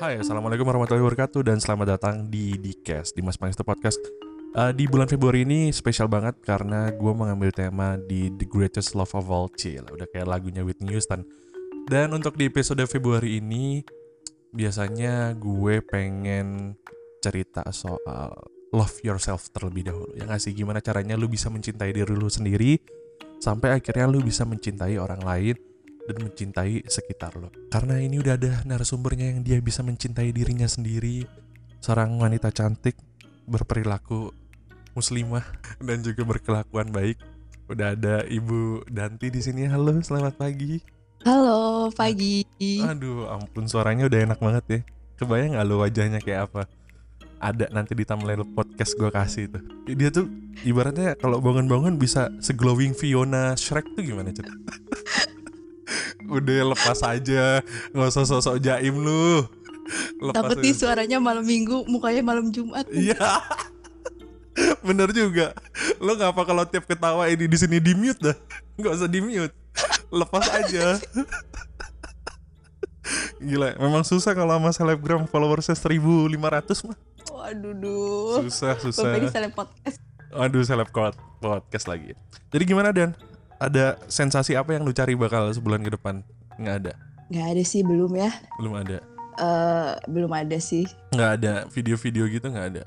[0.00, 4.00] Hai, Assalamualaikum warahmatullahi wabarakatuh dan selamat datang di Dcast, di Mas Pangista Podcast.
[4.56, 9.12] Uh, di bulan Februari ini spesial banget karena gue mengambil tema di The Greatest Love
[9.12, 9.84] of All Chill.
[9.84, 11.28] Udah kayak lagunya Whitney Houston.
[11.84, 13.84] Dan untuk di episode Februari ini,
[14.56, 16.72] biasanya gue pengen
[17.20, 18.32] cerita soal
[18.72, 20.08] love yourself terlebih dahulu.
[20.16, 22.80] Yang ngasih gimana caranya lu bisa mencintai diri lu sendiri,
[23.44, 25.71] sampai akhirnya lu bisa mencintai orang lain
[26.06, 27.50] dan mencintai sekitar lo.
[27.70, 31.26] Karena ini udah ada narasumbernya yang dia bisa mencintai dirinya sendiri,
[31.78, 32.98] seorang wanita cantik,
[33.46, 34.34] berperilaku
[34.94, 35.44] muslimah
[35.86, 37.18] dan juga berkelakuan baik.
[37.70, 39.64] Udah ada Ibu Danti di sini.
[39.64, 40.82] Halo, selamat pagi.
[41.22, 42.42] Halo, pagi.
[42.82, 44.80] Aduh, ampun suaranya udah enak banget ya.
[45.22, 46.62] Kebayang gak lo wajahnya kayak apa?
[47.42, 49.62] Ada nanti di thumbnail podcast gue kasih tuh.
[49.86, 50.26] Dia tuh
[50.66, 54.54] ibaratnya kalau bangun-bangun bisa seglowing Fiona Shrek tuh gimana cerita?
[56.32, 57.60] udah lepas aja.
[57.92, 59.44] Nggak usah sosok jaim lu.
[60.22, 62.88] Lepas tapi suaranya malam minggu mukanya malam jumat.
[62.88, 63.42] Iya.
[64.80, 65.52] Bener juga.
[66.00, 68.36] Lo ngapa kalau tiap ketawa ini di sini di mute dah.
[68.80, 69.54] Nggak usah di mute
[70.12, 71.00] lepas aja.
[73.42, 76.96] Gila memang susah kalau sama selebgram followersnya 1500 mah.
[77.32, 78.46] Waduh duh.
[78.46, 79.18] Susah susah.
[79.18, 79.98] Bapak seleb podcast.
[80.32, 80.88] Aduh seleb
[81.42, 82.14] podcast lagi.
[82.54, 83.16] Jadi gimana Dan?
[83.62, 86.26] Ada sensasi apa yang lu cari bakal sebulan ke depan?
[86.58, 86.92] Nggak ada.
[87.30, 88.30] Nggak ada sih belum ya.
[88.58, 88.98] Belum ada.
[89.38, 90.84] Uh, belum ada sih.
[91.14, 92.84] Nggak ada video-video gitu nggak ada.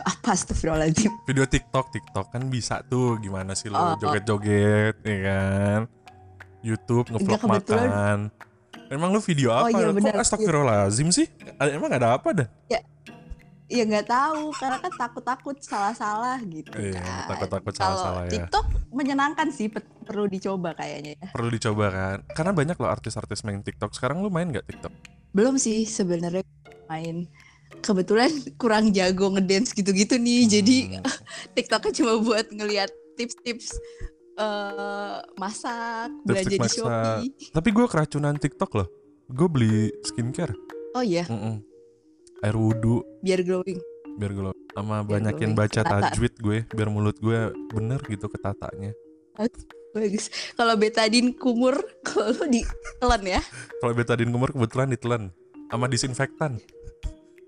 [0.00, 5.80] apa astagfirullahaladzim Video TikTok TikTok kan bisa tuh gimana sih lo oh, joget-joget ya kan
[6.64, 8.32] YouTube ngevlog makan
[8.88, 9.68] Emang lu video oh, apa?
[9.68, 11.28] Oh, iya, Kok astagfirullahaladzim sih?
[11.60, 12.48] Emang ada apa dah?
[12.72, 12.80] Ya,
[13.68, 17.36] ya nggak tahu karena kan takut-takut salah-salah gitu iya, kan.
[17.36, 18.32] takut-takut salah-salah ya.
[18.40, 19.68] TikTok menyenangkan sih
[20.08, 21.28] perlu dicoba kayaknya ya.
[21.36, 22.18] Perlu dicoba kan.
[22.32, 23.92] Karena banyak loh artis-artis main TikTok.
[23.92, 24.92] Sekarang lu main nggak TikTok?
[25.36, 26.48] Belum sih sebenarnya
[26.88, 27.28] main.
[27.84, 30.48] Kebetulan kurang jago ngedance gitu-gitu nih.
[30.48, 30.50] Hmm.
[30.50, 30.76] Jadi
[31.60, 32.90] TikToknya cuma buat ngelihat
[33.20, 33.76] tips-tips
[34.40, 37.28] uh, masak, tips belanja di Shopee.
[37.52, 38.88] Tapi gue keracunan TikTok loh.
[39.28, 40.56] Gue beli skincare.
[40.96, 41.28] Oh iya.
[41.28, 41.67] Mm -mm
[42.42, 43.02] air wudhu.
[43.22, 43.80] Biar glowing.
[44.18, 44.54] Biar glow.
[44.74, 45.58] Sama biar banyakin glowing.
[45.58, 48.92] baca tajwid gue biar mulut gue bener gitu ketatanya.
[49.94, 50.30] Bagus.
[50.58, 51.78] Kalau betadin kumur
[52.08, 53.40] kalau ditelan ya.
[53.78, 55.22] Kalau betadin kumur kebetulan ditelan
[55.70, 56.58] sama disinfektan.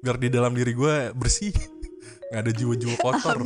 [0.00, 1.54] Biar di dalam diri gue bersih.
[2.30, 3.38] Nggak ada jiwa-jiwa kotor.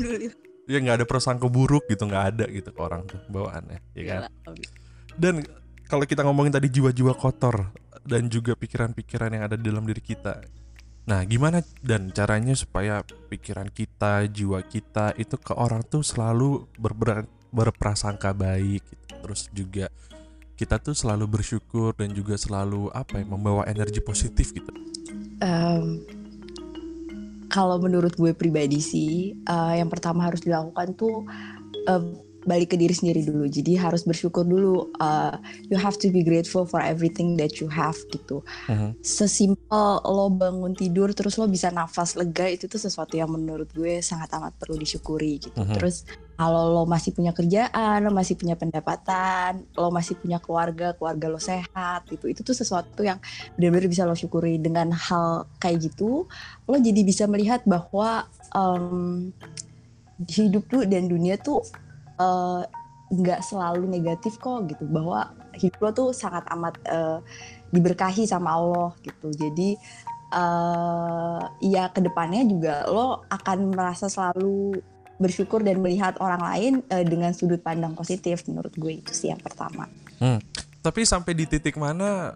[0.65, 4.21] Ya nggak ada prasangka buruk gitu nggak ada gitu ke orang tuh bawaannya ya kan?
[5.12, 5.44] Dan
[5.84, 7.69] kalau kita ngomongin tadi jiwa-jiwa kotor
[8.00, 10.41] dan juga pikiran-pikiran yang ada di dalam diri kita
[11.04, 17.28] Nah, gimana dan caranya supaya pikiran kita, jiwa kita itu ke orang tuh selalu ber
[17.53, 19.04] berprasangka baik gitu.
[19.20, 19.87] Terus juga
[20.56, 24.72] kita tuh selalu bersyukur dan juga selalu apa ya membawa energi positif gitu.
[25.44, 26.00] Um,
[27.53, 31.28] kalau menurut gue pribadi sih, uh, yang pertama harus dilakukan tuh
[31.84, 32.03] uh,
[32.44, 33.49] balik ke diri sendiri dulu.
[33.49, 34.93] Jadi harus bersyukur dulu.
[35.00, 35.37] Uh,
[35.69, 38.44] you have to be grateful for everything that you have gitu.
[38.69, 38.93] Uh-huh.
[39.00, 44.04] Sesimpel lo bangun tidur terus lo bisa nafas lega itu tuh sesuatu yang menurut gue
[44.04, 45.56] sangat amat perlu disyukuri gitu.
[45.56, 45.77] Uh-huh.
[45.77, 46.04] Terus
[46.34, 51.38] kalau lo masih punya kerjaan, lo masih punya pendapatan, lo masih punya keluarga, keluarga lo
[51.38, 52.27] sehat gitu.
[52.27, 53.22] Itu tuh sesuatu yang
[53.54, 56.27] benar-benar bisa lo syukuri dengan hal kayak gitu.
[56.66, 59.31] Lo jadi bisa melihat bahwa um,
[60.27, 61.62] hidup tuh dan dunia tuh
[63.11, 67.19] nggak uh, selalu negatif kok gitu bahwa hidup lo tuh sangat amat uh,
[67.71, 69.79] diberkahi sama Allah gitu jadi
[70.35, 74.79] uh, ya ke depannya juga lo akan merasa selalu
[75.19, 79.39] bersyukur dan melihat orang lain uh, dengan sudut pandang positif menurut gue itu sih yang
[79.39, 79.87] pertama.
[80.19, 80.43] Hmm.
[80.83, 82.35] Tapi sampai di titik mana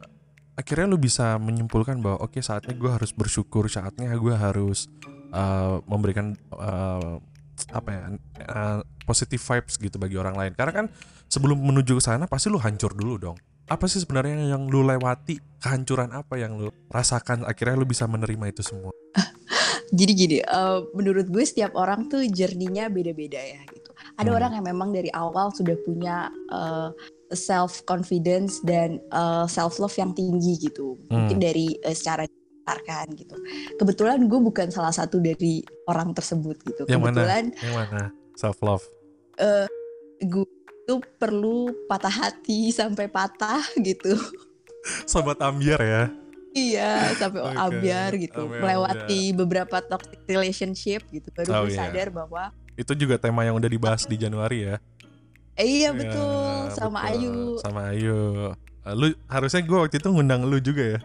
[0.55, 4.91] akhirnya lo bisa menyimpulkan bahwa oke okay, saatnya gue harus bersyukur saatnya gue harus
[5.31, 7.23] uh, memberikan uh,
[7.75, 8.03] apa ya
[8.47, 10.87] uh, positive vibes gitu bagi orang lain karena kan
[11.33, 13.39] sebelum menuju ke sana pasti lu hancur dulu dong
[13.69, 18.53] apa sih sebenarnya yang lu lewati kehancuran apa yang lu rasakan akhirnya lu bisa menerima
[18.53, 18.93] itu semua
[19.99, 24.39] jadi gini uh, menurut gue setiap orang tuh jerninya beda-beda ya gitu ada hmm.
[24.41, 26.93] orang yang memang dari awal sudah punya uh,
[27.33, 31.13] self confidence dan uh, self love yang tinggi gitu hmm.
[31.13, 32.29] mungkin dari uh, secara
[32.69, 33.37] dibesarkan gitu.
[33.81, 36.83] Kebetulan gue bukan salah satu dari orang tersebut gitu.
[36.85, 37.63] Yang Kebetulan mana?
[37.65, 38.03] Yang mana?
[38.37, 38.85] Self love.
[39.39, 39.67] Uh,
[40.19, 40.47] gue
[40.89, 44.17] itu perlu patah hati sampai patah gitu.
[45.05, 46.03] Sobat ambiar ya.
[46.57, 47.61] Iya, sampai okay.
[47.61, 48.43] ambiar gitu.
[48.49, 49.39] Ambiar, Melewati ambiar.
[49.45, 51.93] beberapa toxic relationship gitu baru oh, gue iya.
[51.93, 54.81] sadar bahwa itu juga tema yang udah dibahas di Januari ya.
[55.61, 57.13] Eh, iya betul, ya, sama betul.
[57.13, 57.37] Ayu.
[57.61, 58.19] Sama Ayu.
[58.97, 61.01] Lu harusnya gue waktu itu ngundang lu juga ya.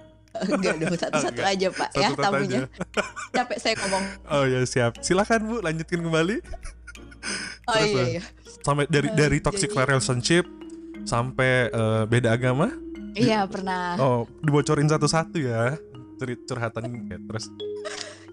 [0.47, 1.53] Enggak dong, satu-satu Enggak.
[1.59, 2.47] aja Pak ya Satu-satu tamunya.
[2.47, 2.61] aja.
[3.35, 4.03] Capek saya ngomong.
[4.31, 4.91] Oh ya siap.
[5.03, 6.37] Silakan Bu, lanjutkan kembali.
[7.69, 8.09] Oh Terus, iya terus.
[8.09, 8.21] iya.
[8.59, 10.45] Sampai dari Eh, dari toxic jadi- relationship
[11.03, 12.67] sampai eh, beda agama.
[13.13, 13.95] Iya pernah.
[13.97, 15.77] Oh, dibocorin satu-satu ya.
[16.15, 17.47] Cerit curhatan ya, terus.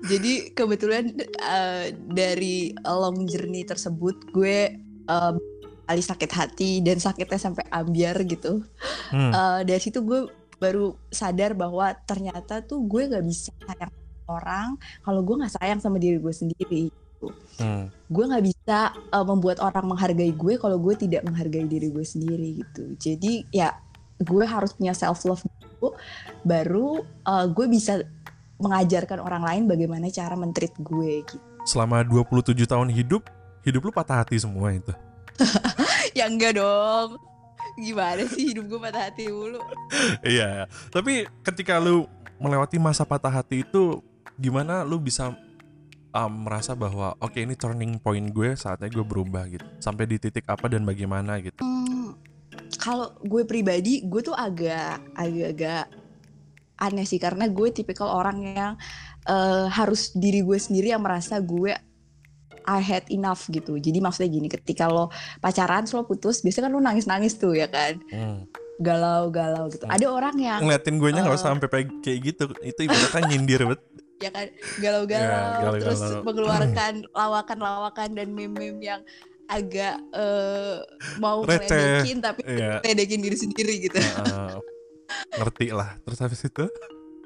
[0.00, 5.32] Jadi kebetulan eh, dari long journey tersebut gue eh,
[5.84, 8.64] kali sakit hati dan sakitnya sampai ambiar gitu.
[9.10, 9.30] Hmm.
[9.30, 10.26] Eh, dari situ gue
[10.56, 13.92] baru sadar bahwa ternyata tuh gue nggak bisa sayang
[14.24, 16.84] orang kalau gue nggak sayang sama diri gue sendiri.
[17.60, 17.92] Hmm.
[18.08, 22.64] Gue nggak bisa eh, membuat orang menghargai gue kalau gue tidak menghargai diri gue sendiri
[22.64, 22.96] gitu.
[22.96, 23.76] Jadi ya
[24.20, 25.92] gue harus punya self love dulu,
[26.44, 28.00] baru eh, gue bisa
[28.60, 31.40] mengajarkan orang lain bagaimana cara mentreat gue gitu.
[31.68, 33.28] Selama 27 tahun hidup,
[33.64, 34.92] hidup lu patah hati semua itu.
[36.18, 37.16] ya enggak dong.
[37.80, 39.60] Gimana sih hidup gue patah hati mulu?
[40.24, 42.04] Iya, tapi ketika lu
[42.40, 44.00] melewati masa patah hati itu
[44.40, 45.36] gimana lu bisa
[46.12, 49.66] um, merasa bahwa oke ini turning point gue saatnya gue berubah gitu.
[49.78, 51.62] Sampai di titik apa dan bagaimana gitu.
[51.62, 52.18] Hmm,
[52.78, 55.90] kalau gue pribadi, gue tuh agak agak-agak
[56.80, 58.72] aneh sih karena gue tipikal orang yang
[59.28, 61.76] eh, harus diri gue sendiri yang merasa gue
[62.64, 63.80] I had enough gitu.
[63.80, 65.08] Jadi maksudnya gini, ketika lo
[65.40, 68.46] pacaran, lo putus, biasanya kan lo nangis-nangis tuh ya kan, Hmm.
[68.80, 69.84] galau-galau gitu.
[69.88, 69.96] Hmm.
[69.96, 71.40] Ada orang yang Ngeliatin gue nya nggak Eh.
[71.40, 72.44] usah sampai kayak kayak gitu.
[72.64, 73.80] Itu ibaratnya nyindir bet.
[74.20, 74.46] Ya kan
[74.78, 75.80] galau-galau, galau-galau.
[75.80, 79.00] terus mengeluarkan lawakan-lawakan dan meme-meme yang
[79.50, 80.78] agak eh,
[81.18, 82.78] mau ngeledekin tapi Iya.
[82.84, 83.98] ngeledekin diri sendiri gitu.
[83.98, 84.60] Heeh.
[85.34, 85.98] ngerti lah.
[86.06, 86.70] Terus habis itu?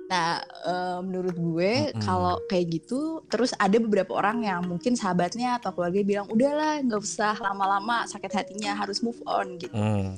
[0.08, 2.00] Nah, eh, menurut gue Mm-mm.
[2.00, 7.00] kalau kayak gitu, terus ada beberapa orang yang mungkin sahabatnya atau keluarga bilang, udahlah nggak
[7.02, 9.74] usah lama-lama sakit hatinya harus move on gitu.
[9.76, 10.16] Hmm.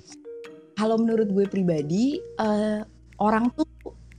[0.79, 2.87] Kalau menurut gue pribadi, eh,
[3.19, 3.67] orang tuh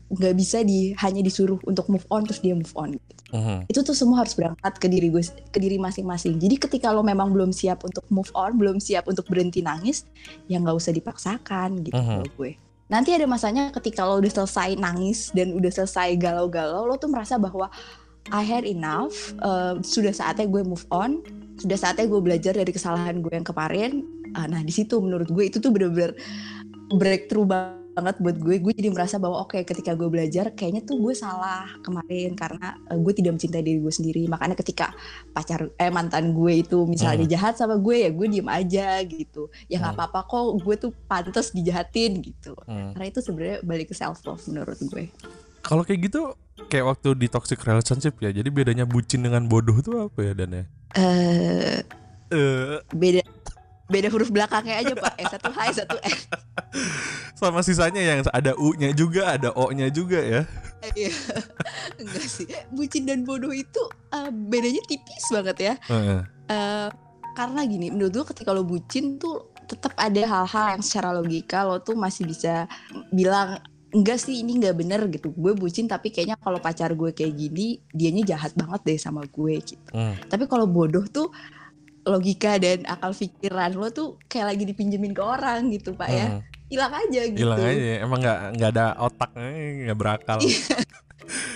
[0.08, 2.96] nggak bisa di hanya disuruh untuk move on terus dia move on.
[3.36, 3.68] Mhm.
[3.68, 5.20] Itu tuh semua harus berangkat ke diri gue,
[5.52, 6.40] ke diri masing-masing.
[6.40, 10.08] Jadi ketika lo memang belum siap untuk move on, belum siap untuk berhenti nangis,
[10.48, 12.56] ya nggak usah dipaksakan gitu kalau gue.
[12.88, 17.36] Nanti ada masanya ketika lo udah selesai nangis dan udah selesai galau-galau, lo tuh merasa
[17.36, 17.68] bahwa
[18.32, 21.20] I had enough, eh, sudah saatnya gue move on,
[21.60, 24.08] sudah saatnya gue belajar dari kesalahan gue yang kemarin.
[24.36, 26.16] Ah, nah di situ menurut gue itu tuh bener-bener
[26.96, 28.56] breakthrough banget buat gue.
[28.62, 32.98] Gue jadi merasa bahwa oke ketika gue belajar, kayaknya tuh gue salah kemarin karena eh,
[32.98, 34.22] gue tidak mencintai diri gue sendiri.
[34.30, 34.94] Makanya ketika
[35.34, 39.50] pacar eh mantan gue itu misalnya jahat sama gue ya gue diem aja gitu.
[39.66, 40.04] Ya nggak Hmm.
[40.06, 42.54] apa-apa kok, gue tuh pantas dijahatin gitu.
[42.70, 42.94] Hmm.
[42.94, 45.10] Karena itu sebenarnya balik ke self love menurut gue.
[45.66, 46.32] Kalau kayak gitu
[46.70, 48.30] kayak waktu di toxic relationship ya.
[48.30, 50.64] Jadi bedanya bucin dengan bodoh tuh apa ya Dan ya?
[50.96, 51.82] Eh
[52.28, 53.24] Eh, beda
[53.88, 55.14] beda huruf belakangnya aja pak.
[55.20, 56.18] Eh satu H satu N.
[57.40, 60.42] sama sisanya yang ada U-nya juga, ada O-nya juga ya.
[60.94, 61.12] Iya.
[62.02, 62.48] Enggak sih.
[62.72, 63.82] Bucin dan bodoh itu
[64.14, 65.74] eh, bedanya tipis banget ya.
[66.48, 66.90] Eh,
[67.38, 71.84] karena gini, menurut gue ketika lo bucin tuh tetap ada hal-hal yang secara logika lo
[71.84, 72.66] tuh masih bisa
[73.12, 73.60] bilang
[73.92, 75.32] enggak sih ini nggak bener gitu.
[75.38, 79.54] Gue bucin tapi kayaknya kalau pacar gue kayak gini, dianya jahat banget deh sama gue
[79.64, 79.92] gitu.
[79.94, 80.18] Hmm.
[80.28, 81.32] Tapi kalau bodoh tuh
[82.08, 86.28] logika dan akal pikiran lo tuh kayak lagi dipinjemin ke orang gitu pak ya.
[86.32, 86.42] Hmm.
[86.68, 87.40] Hilang aja gitu.
[87.44, 87.94] Hilang aja.
[88.02, 90.40] Emang nggak nggak ada otak, eh, nggak berakal,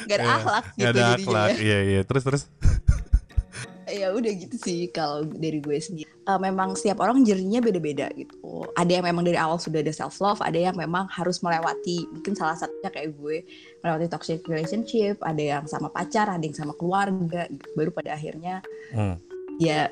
[0.04, 1.50] Gak ada Iya, akhlak gitu nggak ada akhlak.
[1.50, 1.58] ya.
[1.64, 2.02] Iya iya.
[2.04, 2.44] Terus terus.
[3.92, 8.64] ya udah gitu sih kalau dari gue sendiri Eh, memang setiap orang jerninya beda-beda gitu
[8.78, 12.38] ada yang memang dari awal sudah ada self love ada yang memang harus melewati mungkin
[12.38, 13.42] salah satunya kayak gue
[13.82, 17.66] melewati toxic relationship ada yang sama pacar ada yang sama keluarga gitu.
[17.74, 18.62] baru pada akhirnya
[18.94, 19.18] Hmm.
[19.58, 19.90] ya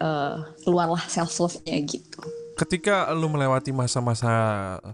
[0.00, 2.20] eh, keluarlah self love nya gitu
[2.58, 4.28] Ketika lu melewati masa-masa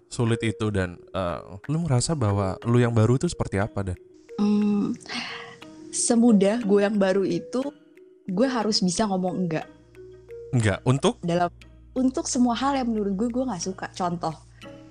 [0.06, 3.98] sulit itu dan eh, lu merasa bahwa lu yang baru itu seperti apa dan?
[4.38, 4.94] Hmm,
[5.96, 7.72] semudah gue yang baru itu
[8.28, 9.66] gue harus bisa ngomong enggak
[10.52, 10.78] Enggak.
[10.86, 11.18] Untuk?
[11.24, 11.50] dalam
[11.96, 14.36] untuk semua hal yang menurut gue gue nggak suka contoh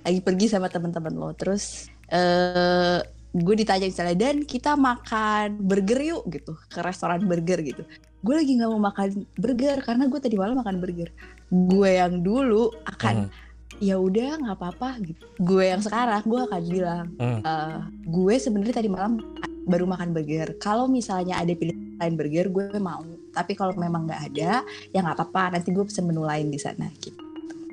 [0.02, 3.00] lagi pergi sama teman-teman lo terus eh
[3.36, 7.84] gue ditanya misalnya dan kita makan burger yuk gitu ke restoran burger gitu
[8.26, 11.10] gue lagi nggak mau makan burger karena gue tadi malam makan burger.
[11.48, 13.32] Gue yang dulu akan Hmm.
[13.78, 15.24] ya udah nggak apa-apa gitu.
[15.38, 17.40] Gue yang sekarang gue akan bilang Hmm.
[17.46, 17.78] "Eh,
[18.08, 19.22] gue sebenarnya tadi malam
[19.66, 20.58] baru makan burger.
[20.58, 23.06] Kalau misalnya ada pilihan lain burger gue mau.
[23.30, 25.60] Tapi kalau memang nggak ada ya nggak apa-apa.
[25.60, 27.22] Nanti gue pesen menu lain di sana gitu.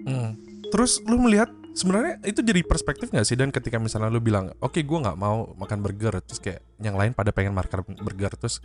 [0.05, 0.37] Hmm.
[0.69, 3.37] Terus lu melihat sebenarnya itu jadi perspektif nggak sih?
[3.39, 7.13] Dan ketika misalnya lu bilang oke gue nggak mau makan burger terus kayak yang lain
[7.13, 8.59] pada pengen makan burger terus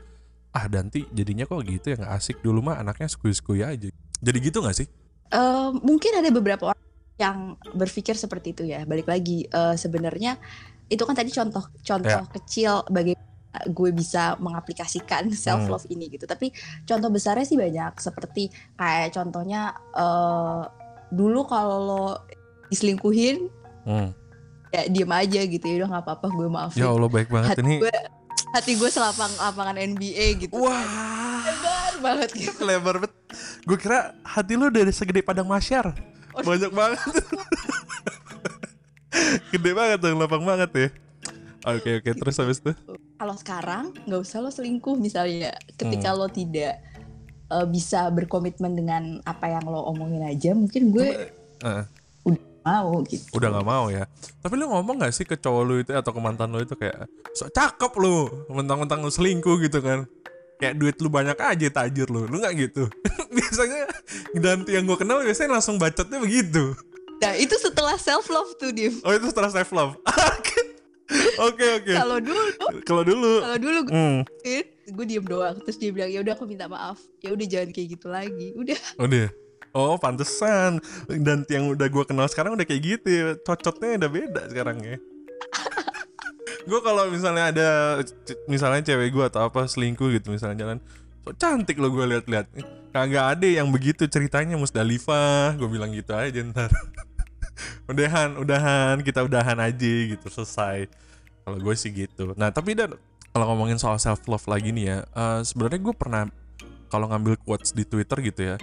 [0.51, 4.59] ah nanti jadinya kok gitu ya nggak asik dulu mah anaknya skui-skui aja jadi gitu
[4.61, 4.87] nggak sih
[5.27, 6.83] Eh, mungkin ada beberapa orang
[7.19, 7.37] yang
[7.75, 10.39] berpikir seperti itu ya balik lagi eh, sebenarnya
[10.87, 13.27] itu kan tadi contoh contoh kecil bagaimana
[13.67, 16.23] gue bisa mengaplikasikan self love ini gitu.
[16.23, 16.55] Tapi
[16.87, 18.47] contoh besarnya sih banyak seperti
[18.79, 20.61] kayak contohnya eh
[21.11, 22.05] dulu kalau lo
[22.67, 23.51] diselingkuhin
[23.83, 24.11] Hmm.
[24.67, 26.79] ya diem aja gitu ya udah nggak apa-apa gue maafin.
[26.83, 27.75] Ya Allah baik banget hati ini.
[27.83, 27.95] gue
[28.55, 30.53] hati gue selapang lapangan NBA gitu.
[30.55, 30.83] Wah,
[31.43, 32.59] Lebar banget gitu.
[32.69, 33.13] lebar banget.
[33.67, 35.91] Gue kira hati lu dari segede padang masyar.
[36.35, 36.43] Oh.
[36.43, 37.01] Banyak banget.
[39.51, 40.87] Gede banget tuh, lapang banget ya.
[41.67, 42.71] Oke oke, terus habis itu?
[43.17, 46.79] Kalau sekarang nggak usah lo selingkuh misalnya ketika lo tidak
[47.49, 51.83] eh, bisa berkomitmen dengan apa yang lo omongin aja mungkin gue Eh,
[52.67, 53.23] mau gitu.
[53.31, 54.03] udah nggak mau ya.
[54.43, 57.07] Tapi lu ngomong gak sih ke cowok lu itu atau ke mantan lu itu kayak
[57.31, 60.03] so cakep lu, mentang-mentang lu selingkuh gitu kan?
[60.59, 62.91] Kayak duit lu banyak aja tajir lu, lu nggak gitu?
[63.35, 63.87] biasanya
[64.35, 66.75] dan yang gue kenal biasanya langsung bacotnya begitu.
[67.23, 68.99] Nah itu setelah self love tuh Div.
[69.01, 69.95] Oh itu setelah self love.
[71.37, 71.93] Oke oke.
[71.95, 72.43] Kalau dulu,
[72.83, 74.19] Kalau dulu, kalau dulu gue, hmm,
[74.91, 75.55] gue diem doang.
[75.63, 76.99] Terus dia bilang ya udah aku minta maaf.
[77.23, 78.51] Ya udah jangan kayak gitu lagi.
[78.59, 78.79] Udah.
[78.99, 79.27] udah.
[79.75, 80.79] Oh pantesan.
[81.07, 83.07] Dan yang udah gue kenal sekarang udah kayak gitu.
[83.07, 83.25] ya.
[83.41, 84.97] Cocotnya udah beda sekarang ya.
[86.67, 87.69] gue kalau misalnya ada
[88.51, 90.77] misalnya cewek gue atau apa selingkuh gitu misalnya jalan
[91.23, 92.47] so cantik lo gue lihat-lihat
[92.91, 96.67] kagak ada yang begitu ceritanya Musdalifah gue bilang gitu aja ntar
[97.91, 100.91] udahan udahan kita udahan aja gitu selesai
[101.47, 102.99] kalau gue sih gitu nah tapi dan
[103.31, 106.23] kalau ngomongin soal self love lagi nih ya eh, sebenarnya gue pernah
[106.91, 108.57] kalau ngambil quotes di Twitter gitu ya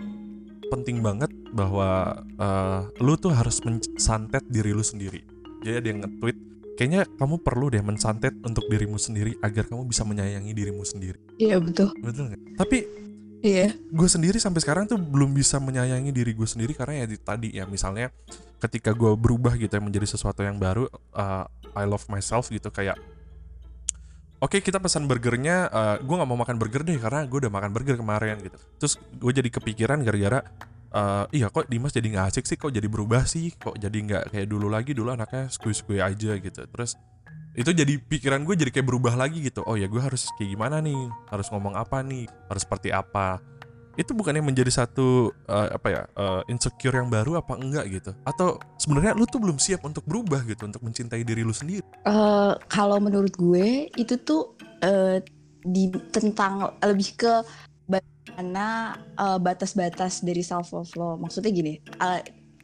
[0.66, 1.88] penting banget bahwa
[2.35, 5.21] eh, lu tuh harus mensantet diri lu sendiri
[5.61, 6.37] jadi ada yang nge-tweet
[6.75, 11.62] kayaknya kamu perlu deh mensantet untuk dirimu sendiri agar kamu bisa menyayangi dirimu sendiri Iya
[11.62, 11.94] betul.
[11.99, 12.78] betul nggak tapi
[13.44, 13.76] Iya.
[13.76, 17.49] gue sendiri sampai sekarang tuh belum bisa menyayangi diri gue sendiri karena ya di- tadi
[17.52, 18.09] ya misalnya
[18.56, 21.44] ketika gue berubah gitu ya menjadi sesuatu yang baru uh,
[21.76, 22.97] I love myself gitu kayak
[24.44, 27.70] oke kita pesan burgernya uh, gue nggak mau makan burger deh karena gue udah makan
[27.72, 28.60] burger kemarin gitu.
[28.76, 30.44] Terus gue jadi kepikiran gara-gara
[30.92, 34.22] uh, iya kok Dimas jadi nggak asik sih kok jadi berubah sih kok jadi nggak
[34.36, 36.60] kayak dulu lagi dulu anaknya skui-skui aja gitu.
[36.68, 37.00] Terus
[37.54, 39.64] itu jadi pikiran gue jadi kayak berubah lagi gitu.
[39.64, 41.08] Oh ya gue harus kayak gimana nih?
[41.32, 42.28] Harus ngomong apa nih?
[42.50, 43.40] Harus seperti apa
[43.94, 48.58] itu bukannya menjadi satu eh, apa ya eh, insecure yang baru apa enggak gitu atau
[48.78, 53.00] sebenarnya lu tuh belum siap untuk berubah gitu untuk mencintai diri lu sendiri Eh, kalau
[53.00, 55.24] menurut gue itu tuh eh,
[55.64, 57.32] di tentang lebih ke
[57.88, 61.16] bagaimana eh, batas-batas dari self love lo.
[61.16, 61.80] Maksudnya gini,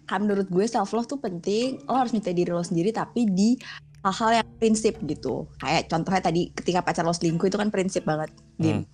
[0.04, 1.80] kan menurut gue self love tuh penting.
[1.88, 3.56] Lo harus minta diri lo sendiri tapi di
[4.04, 5.48] hal-hal yang prinsip gitu.
[5.56, 8.28] Kayak contohnya tadi ketika pacar lo selingkuh itu kan prinsip banget.
[8.60, 8.84] Hmm.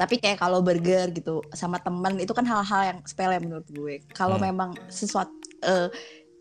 [0.00, 4.00] Tapi kayak kalau burger gitu sama teman itu kan hal-hal yang sepele menurut gue.
[4.16, 4.48] Kalau Hmm.
[4.48, 5.92] memang sesuatu eh,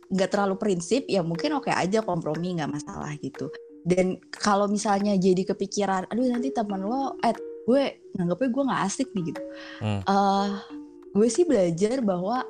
[0.09, 3.53] nggak terlalu prinsip ya mungkin oke aja kompromi nggak masalah gitu
[3.85, 7.37] dan kalau misalnya jadi kepikiran aduh nanti teman lo eh
[7.69, 7.83] gue
[8.17, 9.41] nganggapnya gue nggak asik nih gitu
[9.77, 10.01] Hmm.
[10.01, 10.47] Eh,
[11.13, 12.41] gue sih belajar bahwa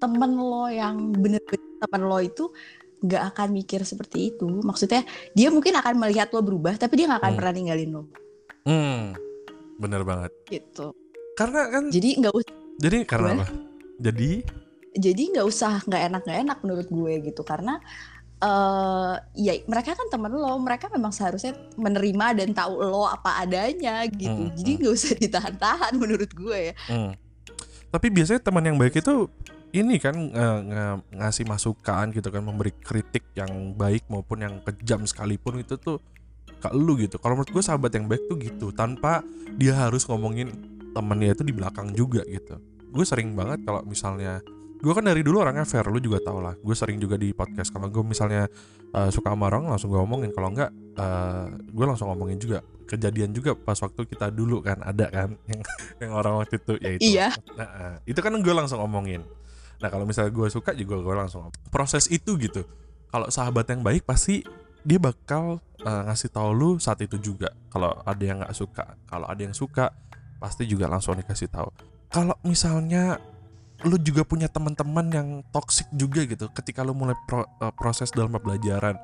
[0.00, 2.44] temen lo yang bener-bener temen lo itu
[3.04, 5.04] nggak akan mikir seperti itu maksudnya
[5.36, 7.38] dia mungkin akan melihat lo berubah tapi dia nggak akan Hmm.
[7.38, 8.02] pernah ninggalin lo
[8.64, 9.27] hmm
[9.78, 10.34] bener banget.
[10.50, 10.92] Gitu.
[11.38, 13.46] Karena kan jadi nggak usah jadi karena Gimana?
[13.46, 13.54] apa?
[13.98, 14.30] Jadi?
[14.98, 17.42] Jadi nggak usah nggak enak nggak enak menurut gue gitu.
[17.46, 17.78] Karena
[18.38, 24.06] eh ya mereka kan temen lo mereka memang seharusnya menerima dan tahu lo apa adanya
[24.06, 24.50] gitu.
[24.50, 24.78] Hmm, jadi hmm.
[24.82, 26.74] nggak usah ditahan-tahan menurut gue ya.
[26.86, 27.12] Hmm.
[27.88, 29.26] Tapi biasanya teman yang baik itu
[29.72, 35.04] ini kan nge- nge- ngasih masukan gitu kan, memberi kritik yang baik maupun yang kejam
[35.04, 36.00] sekalipun itu tuh
[36.56, 37.20] ke lu gitu.
[37.20, 39.20] Kalau menurut gue sahabat yang baik tuh gitu, tanpa
[39.56, 40.50] dia harus ngomongin
[40.96, 42.58] temennya itu di belakang juga gitu.
[42.88, 44.40] Gue sering banget kalau misalnya
[44.78, 46.54] gue kan dari dulu orangnya fair, lu juga tau lah.
[46.58, 48.46] Gue sering juga di podcast kalau gue misalnya
[48.94, 52.62] uh, suka sama orang langsung gue ngomongin, kalau enggak uh, gue langsung ngomongin juga.
[52.88, 55.60] Kejadian juga pas waktu kita dulu kan ada kan yang
[56.00, 57.02] yang orang waktu itu ya itu.
[57.04, 57.28] Iya.
[57.58, 59.26] Nah, eh, itu kan gue langsung ngomongin.
[59.78, 61.52] Nah, kalau misalnya gue suka juga gue langsung.
[61.70, 62.64] Proses itu gitu.
[63.08, 64.42] Kalau sahabat yang baik pasti
[64.86, 67.50] dia bakal eh, ngasih tahu lu saat itu juga.
[67.70, 69.90] Kalau ada yang nggak suka, kalau ada yang suka
[70.38, 71.68] pasti juga langsung dikasih tahu.
[72.08, 73.20] Kalau misalnya
[73.86, 78.34] lu juga punya teman-teman yang toxic juga gitu ketika lu mulai pro- eh, proses dalam
[78.34, 78.98] pembelajaran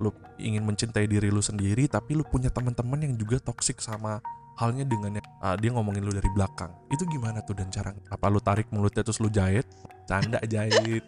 [0.00, 4.24] lu ingin mencintai diri lu sendiri tapi lu punya teman-teman yang juga toxic sama
[4.56, 8.40] halnya dengan ah, dia ngomongin lu dari belakang itu gimana tuh dan cara apa lu
[8.40, 9.66] tarik mulutnya terus lu jahit
[10.08, 11.04] canda jahit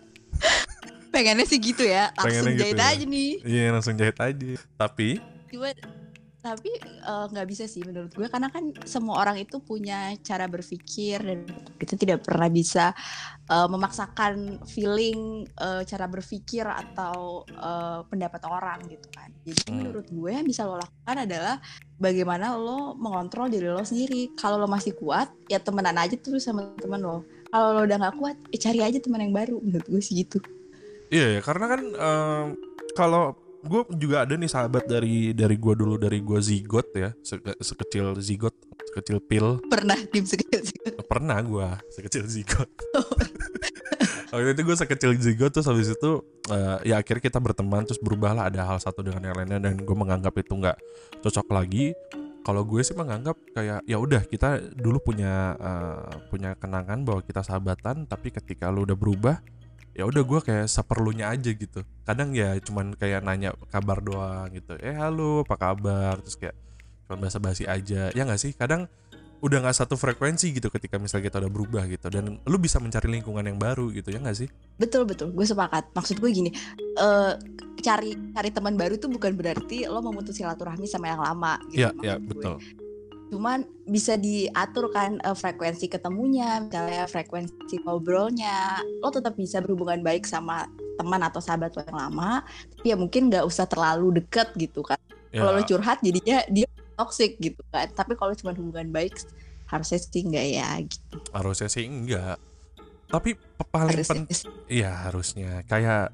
[1.16, 2.12] pengennya sih gitu ya.
[2.12, 2.86] Langsung Pengennya gitu jahit ya.
[2.92, 3.30] aja nih.
[3.40, 4.52] Iya langsung jahit aja.
[4.76, 5.08] Tapi
[5.48, 5.70] cuma
[6.46, 8.28] tapi eh, nggak bisa sih menurut gue.
[8.30, 11.42] Karena kan semua orang itu punya cara berpikir dan
[11.74, 12.94] kita tidak pernah bisa
[13.50, 19.32] eh, memaksakan feeling eh, cara berpikir atau eh, pendapat orang gitu kan.
[19.42, 19.82] Jadi Hmm.
[19.82, 21.58] menurut gue yang bisa lo lakukan adalah
[21.98, 24.30] bagaimana lo mengontrol diri lo sendiri.
[24.38, 27.26] Kalau lo masih kuat ya temenan aja terus sama temen lo.
[27.50, 29.58] Kalau lo udah nggak kuat ya cari aja teman yang baru.
[29.58, 30.38] Menurut gue sih gitu
[31.06, 32.46] Iya ya, karena kan em,
[32.92, 33.36] kalau
[33.66, 38.14] gue juga ada nih sahabat dari dari gue dulu dari gue zigot ya, seke- sekecil
[38.22, 38.54] zigot,
[38.90, 39.58] sekecil pil.
[39.66, 40.62] pernah tim sekecil
[41.06, 42.70] Pernah gue sekecil zigot.
[44.34, 46.10] Waktu itu gue sekecil zigot terus habis itu
[46.50, 49.96] eh, ya akhirnya kita berteman terus berubahlah ada hal satu dengan yang lainnya dan gue
[49.96, 50.76] menganggap itu nggak
[51.22, 51.94] cocok lagi.
[52.46, 57.42] Kalau gue sih menganggap kayak ya udah kita dulu punya eh, punya kenangan bahwa kita
[57.42, 59.36] sahabatan tapi ketika lu udah berubah
[59.96, 61.80] ya udah gue kayak seperlunya aja gitu.
[62.04, 64.76] Kadang ya cuman kayak nanya kabar doang gitu.
[64.76, 66.20] Eh halo apa kabar?
[66.20, 66.56] Terus kayak
[67.08, 68.12] cuman basa basi aja.
[68.12, 68.52] Ya nggak sih?
[68.52, 68.92] Kadang
[69.40, 72.12] udah nggak satu frekuensi gitu ketika misalnya kita udah berubah gitu.
[72.12, 74.48] Dan lu bisa mencari lingkungan yang baru gitu ya nggak sih?
[74.76, 75.96] Betul betul, gue sepakat.
[75.96, 76.50] Maksud gue gini,
[77.00, 77.32] eh
[77.80, 81.56] cari cari teman baru itu bukan berarti lo memutus silaturahmi sama yang lama.
[81.72, 82.84] Gitu, Iya maksud iya gue.
[83.32, 88.80] Cuman bisa diatur kan eh, frekuensi ketemunya, misalnya frekuensi ngobrolnya.
[89.02, 90.66] Lo tetap bisa berhubungan baik sama
[90.96, 92.40] teman atau sahabat lo yang lama,
[92.76, 94.98] tapi ya mungkin nggak usah terlalu deket gitu kan.
[95.34, 97.90] ya, Kalau lo curhat jadinya dia toxic gitu kan.
[97.92, 99.12] Tapi kalau cuma hubungan baik
[99.66, 101.18] harusnya sih nggak ya gitu.
[101.34, 102.38] harusnya sih enggak
[103.06, 103.38] tapi
[103.70, 104.50] paling Harusnya sih.
[104.66, 106.10] Iya harusnya kayak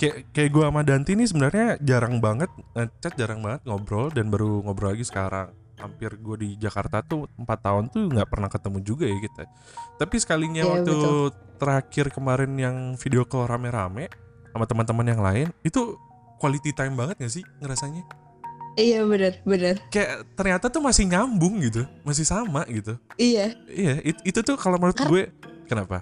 [0.00, 4.64] kayak kayak gue sama Danti nih sebenarnya jarang banget ngechat jarang banget ngobrol dan baru
[4.64, 9.04] ngobrol lagi sekarang hampir gue di Jakarta tuh empat tahun tuh nggak pernah ketemu juga
[9.04, 9.42] ya kita
[9.96, 11.18] tapi sekalinya Iya, waktu betul.
[11.56, 14.12] terakhir kemarin yang video call rame-rame
[14.48, 15.96] sama teman-teman yang lain itu
[16.36, 18.04] quality time banget gak sih ngerasanya
[18.72, 19.76] Iya benar benar.
[19.88, 23.56] kayak ternyata tuh masih nyambung gitu masih sama gitu Iya.
[23.66, 25.22] Iya, it- itu tuh kalau menurut Karena- gue
[25.66, 25.98] kenapa?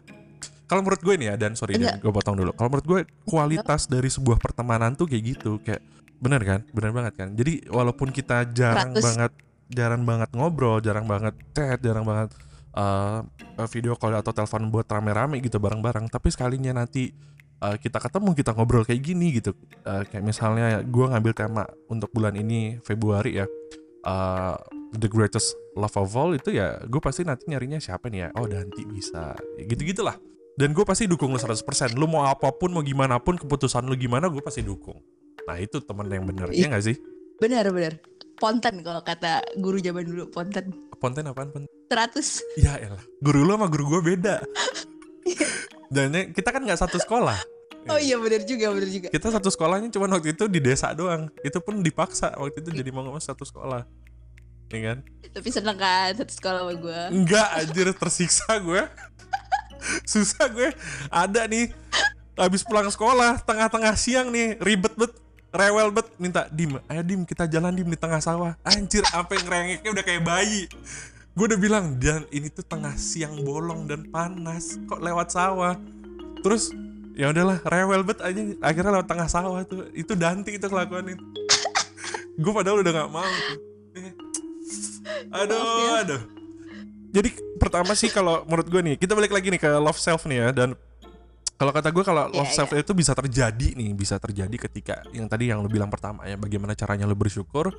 [0.64, 2.52] Kalau menurut gue nih ya, dan sorry dan gue potong dulu.
[2.52, 5.80] Kalau menurut gue kualitas dari sebuah pertemanan tuh kayak gitu, kayak
[6.20, 7.28] bener kan, bener banget kan.
[7.32, 9.00] Jadi walaupun kita jarang 100.
[9.00, 9.32] banget,
[9.68, 12.32] jarang banget ngobrol, jarang banget chat, jarang banget
[12.74, 13.20] uh,
[13.68, 17.12] video call atau telepon buat rame-rame gitu bareng-bareng, tapi sekalinya nanti
[17.60, 19.52] uh, kita ketemu, kita ngobrol kayak gini gitu.
[19.84, 23.46] Uh, kayak misalnya gue ngambil tema untuk bulan ini Februari ya.
[24.04, 24.56] uh,
[24.96, 28.48] the greatest love of all itu ya gue pasti nanti nyarinya siapa nih ya oh
[28.48, 30.16] Danti bisa ya, gitu gitulah
[30.56, 31.60] dan gue pasti dukung lu 100%
[31.92, 34.96] lu mau apa pun mau gimana pun keputusan lu gimana gue pasti dukung
[35.44, 36.72] nah itu temen yang bener Iya.
[36.72, 36.96] ya gak sih
[37.38, 38.00] Benar benar.
[38.38, 40.70] Ponten kalau kata guru zaman dulu ponten.
[40.98, 41.62] konten apaan Pon?
[41.88, 42.58] 100.
[42.58, 44.42] ya elah guru lu sama guru gue beda
[45.88, 47.38] dan ya, kita kan nggak satu sekolah
[47.88, 49.08] Oh iya benar juga benar juga.
[49.08, 52.90] kita satu sekolahnya cuma waktu itu di desa doang itu pun dipaksa waktu itu jadi
[52.90, 53.86] mau nggak mau satu sekolah
[54.68, 54.98] ya kan
[55.32, 57.00] Tapi seneng kan satu sekolah sama gue.
[57.14, 58.82] Enggak anjir tersiksa gue
[60.04, 60.74] Susah gue
[61.08, 61.70] Ada nih
[62.34, 65.14] Habis pulang sekolah Tengah-tengah siang nih Ribet bet
[65.48, 68.52] Rewel bet Minta Dim Ayo Dim kita jalan Dim di tengah sawah.
[68.68, 70.68] Anjir sampai ngerengeknya udah kayak bayi.
[71.32, 75.78] Gue udah bilang Dan ini tuh tengah siang bolong dan panas Kok lewat sawah?
[76.44, 76.74] Terus
[77.16, 78.40] ya udahlah rewel bet aja.
[78.60, 81.24] Akhirnya lewat tengah sawah tuh itu Danti itu kelakuan itu
[82.42, 83.56] gue padahal udah nggak mau tuh.
[83.98, 84.12] Eh.
[85.34, 85.92] aduh ya.
[86.06, 86.22] aduh.
[87.10, 90.46] Jadi pertama sih kalau menurut gue nih kita balik lagi nih ke love self nih
[90.46, 90.78] ya dan
[91.58, 95.26] kalau kata gue kalau Iya, love self itu bisa terjadi nih bisa terjadi ketika yang
[95.26, 97.74] tadi yang lu bilang pertama ya bagaimana caranya lu bersyukur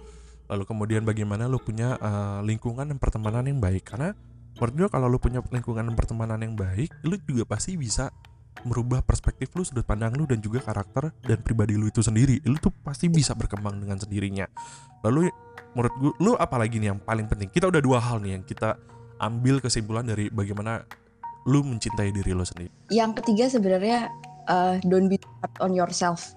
[0.49, 3.85] lalu kemudian bagaimana lu punya eh, lingkungan dan pertemanan yang baik.
[3.85, 4.11] Karena
[4.57, 8.09] menurut gue kalau lu punya lingkungan dan pertemanan yang baik lu juga pasti bisa
[8.67, 12.41] merubah perspektif lu sudut pandang lu dan juga karakter dan pribadi lu itu sendiri.
[12.43, 14.49] Lu tuh pasti bisa berkembang dengan sendirinya.
[15.05, 15.29] Lalu
[15.77, 17.47] menurut gue lu apalagi nih yang paling penting?
[17.53, 18.75] Kita udah dua hal nih yang kita
[19.21, 20.83] ambil kesimpulan dari bagaimana
[21.43, 24.11] lu mencintai diri lu sendiri Yang ketiga sebenarnya
[24.45, 26.35] uh, don't be hard on yourself.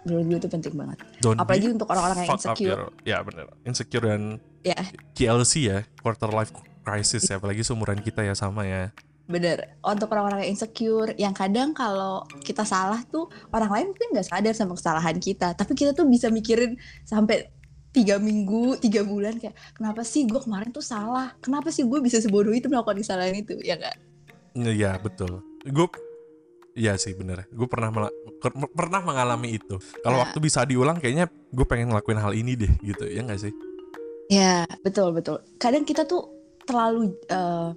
[0.00, 0.98] Menurut gue itu penting banget.
[1.18, 2.70] Don't Apalagi be untuk orang-orang yang insecure.
[2.80, 4.22] your- ya bener insecure dan
[4.60, 4.74] Ya.
[5.14, 8.90] KLC ya quarter life crisis ya apalagi seumuran kita ya sama ya
[9.24, 9.76] Bener.
[9.82, 14.56] Untuk orang-orang yang insecure, yang kadang kalau kita salah tuh orang lain mungkin nggak sadar
[14.56, 17.52] sama kesalahan kita, tapi kita tuh bisa mikirin sampai
[17.90, 22.16] tiga minggu, tiga bulan kayak kenapa sih gue kemarin tuh salah, kenapa sih gue bisa
[22.18, 23.96] sebodoh itu melakukan kesalahan itu, ya nggak?
[24.58, 25.42] Iya betul.
[25.64, 25.86] Gue
[26.78, 27.50] Iya sih bener.
[27.50, 27.90] Gue pernah
[28.70, 29.82] pernah mengalami itu.
[29.98, 30.30] Kalau Ya.
[30.30, 33.50] waktu bisa diulang, kayaknya gue pengen ngelakuin hal ini deh, gitu ya nggak sih?
[34.30, 35.42] Ya betul betul.
[35.58, 36.30] Kadang kita tuh
[36.62, 37.70] terlalu eh,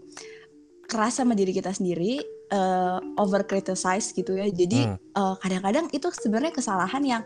[0.85, 4.45] keras sama diri kita sendiri, eh, over criticize gitu ya.
[4.45, 5.01] Jadi Hmm.
[5.01, 7.23] eh, kadang-kadang itu sebenarnya kesalahan yang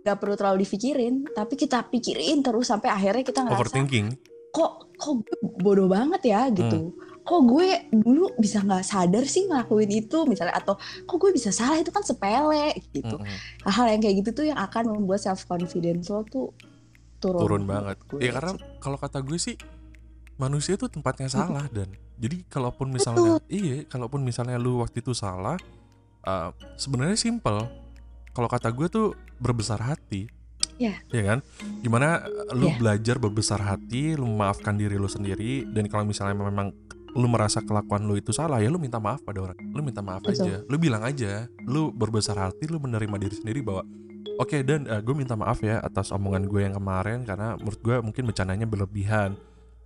[0.00, 4.16] nggak perlu terlalu dipikirin tapi kita pikirin terus sampai akhirnya kita ngerasa overthinking
[4.48, 9.90] kok kok gue bodoh banget ya gitu kok gue dulu bisa nggak sadar sih ngelakuin
[9.92, 13.16] itu misalnya atau kok gue bisa salah itu kan sepele gitu.
[13.20, 13.36] Mm-mm.
[13.68, 16.50] hal-hal yang kayak gitu tuh yang akan membuat self confidence lo tuh
[17.20, 17.96] turun turun banget.
[18.08, 19.54] Gue ya karena kalau kata gue sih
[20.40, 21.92] manusia tuh tempatnya salah dan.
[22.20, 25.56] Jadi kalaupun misalnya iya kalaupun misalnya lu waktu itu salah
[26.24, 27.68] uh, sebenarnya simple.
[28.32, 29.06] Kalau kata gue tuh
[29.40, 30.28] berbesar hati.
[30.80, 30.96] Iya.
[31.12, 31.38] ya kan?
[31.84, 32.76] Gimana uh, lu Iya.
[32.80, 36.72] belajar berbesar hati lu memaafkan diri lu sendiri dan kalau misalnya memang
[37.14, 39.58] lu merasa kelakuan lu itu salah ya lu minta maaf pada orang.
[39.74, 40.46] Lu minta maaf Betul.
[40.46, 40.54] aja.
[40.66, 43.82] Lu bilang aja lu berbesar hati lu menerima diri sendiri bahwa
[44.38, 48.24] oke dan gue minta maaf ya atas omongan gue yang kemarin karena menurut gue mungkin
[48.30, 49.34] bercandanya berlebihan.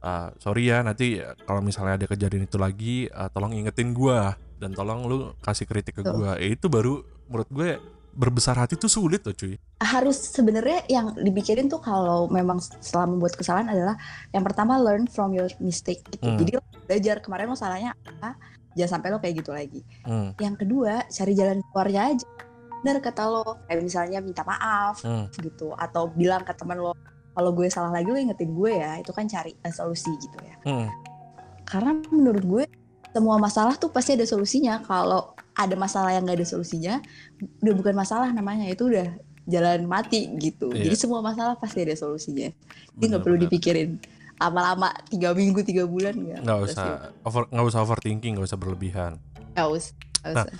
[0.05, 4.19] Uh, sorry ya nanti uh, kalau misalnya ada kejadian itu lagi uh, tolong ingetin gue
[4.61, 7.81] dan tolong lu kasih kritik ke gue ya, itu baru menurut gue
[8.15, 13.37] berbesar hati tuh sulit loh cuy harus sebenarnya yang dipikirin tuh kalau memang setelah membuat
[13.37, 13.95] kesalahan adalah
[14.33, 16.25] yang pertama learn from your mistake gitu.
[16.25, 16.41] Hmm.
[16.41, 18.35] Jadi lo belajar kemarin lo salahnya apa,
[18.75, 19.81] jangan sampai lo kayak gitu lagi.
[20.03, 22.29] Hmm, Yang kedua cari jalan keluarnya aja.
[22.85, 26.97] Bener kata lo, kayak misalnya minta maaf hmm, gitu atau bilang ke teman lo
[27.35, 30.57] kalau gue salah lagi lo ingetin gue ya, itu kan cari eh, solusi gitu ya.
[30.65, 30.89] hmm.
[31.65, 32.65] Karena menurut gue
[33.15, 34.83] semua masalah tuh pasti ada solusinya.
[34.85, 36.99] Kalau ada masalah yang gak ada solusinya,
[37.63, 39.15] udah bukan masalah namanya, itu udah
[39.45, 40.73] jalan mati gitu.
[40.73, 40.91] Iya.
[40.91, 42.51] Jadi semua masalah pasti ada solusinya.
[42.97, 43.47] Jadi nggak perlu bener.
[43.49, 43.91] dipikirin
[44.35, 46.87] lama-lama tiga minggu tiga bulan nggak nggak usah
[47.23, 49.13] over nggak usah overthinking nggak usah berlebihan
[49.55, 50.59] nggak usah nggak Nah, usah.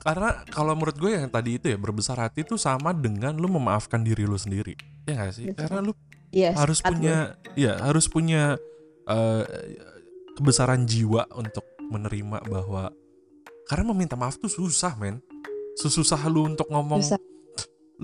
[0.00, 4.00] karena kalau menurut gue yang tadi itu ya berbesar hati itu sama dengan lu memaafkan
[4.00, 5.60] diri lu sendiri ya nggak sih Betul.
[5.60, 5.92] karena lu
[6.32, 7.16] Yes, harus sepakat punya
[7.52, 8.42] ya harus punya
[9.04, 9.44] eh,
[10.32, 12.96] kebesaran jiwa untuk menerima bahwa
[13.64, 15.20] karena meminta maaf tuh susah men.
[15.74, 17.20] Susah lu untuk ngomong Susah.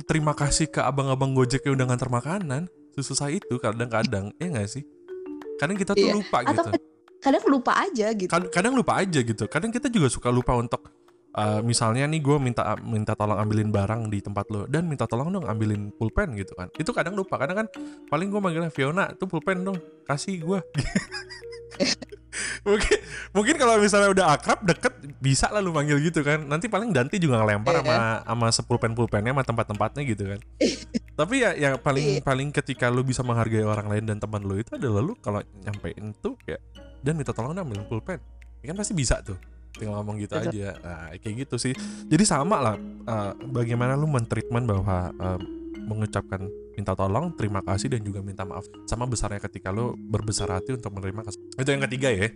[0.05, 2.63] terima kasih ke abang-abang gojek yang udah nganter makanan.
[2.93, 4.83] Sesusah itu kadang-kadang ya nggak sih?
[5.57, 6.15] Kadang kita tuh Iya.
[6.17, 6.71] lupa Atau gitu.
[6.73, 6.85] kad-
[7.19, 8.31] kadang lupa aja gitu.
[8.31, 9.45] Kad- kadang lupa aja gitu.
[9.47, 10.87] Kadang kita juga suka lupa untuk
[11.35, 15.29] uh, misalnya nih gue minta minta tolong ambilin barang di tempat lo dan minta tolong
[15.29, 16.71] dong ambilin pulpen gitu kan.
[16.75, 17.39] Itu kadang lupa.
[17.39, 17.69] Kadang kan
[18.07, 20.59] paling gue manggilnya Fiona tuh pulpen dong kasih gue
[22.63, 22.99] mungkin
[23.33, 27.19] mungkin kalau misalnya udah akrab deket bisa lah lu manggil gitu kan nanti paling Danti
[27.19, 27.83] juga ngelempar Iya.
[27.83, 30.41] sama sama sepulpen pulpennya sama tempat-tempatnya gitu kan
[31.21, 32.23] tapi ya yang paling Iya.
[32.23, 36.15] paling ketika lu bisa menghargai orang lain dan teman lu itu adalah lu kalau nyampein
[36.19, 36.59] tuh ya
[37.03, 38.19] dan minta tolong ambilin pulpen
[38.63, 39.39] ya kan pasti bisa tuh
[39.79, 40.51] tinggal ngomong gitu Betul.
[40.51, 41.73] aja nah, kayak gitu sih
[42.11, 48.03] jadi sama lah uh, bagaimana lu mentreatment bahwa um, mengucapkan minta tolong terima kasih dan
[48.03, 52.09] juga minta maaf sama besarnya ketika lu berbesar hati untuk menerima kes- itu yang ketiga
[52.11, 52.29] ya.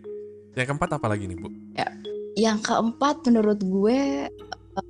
[0.53, 1.49] Yang keempat apa lagi nih bu?
[2.37, 4.87] Yang keempat menurut gue eh,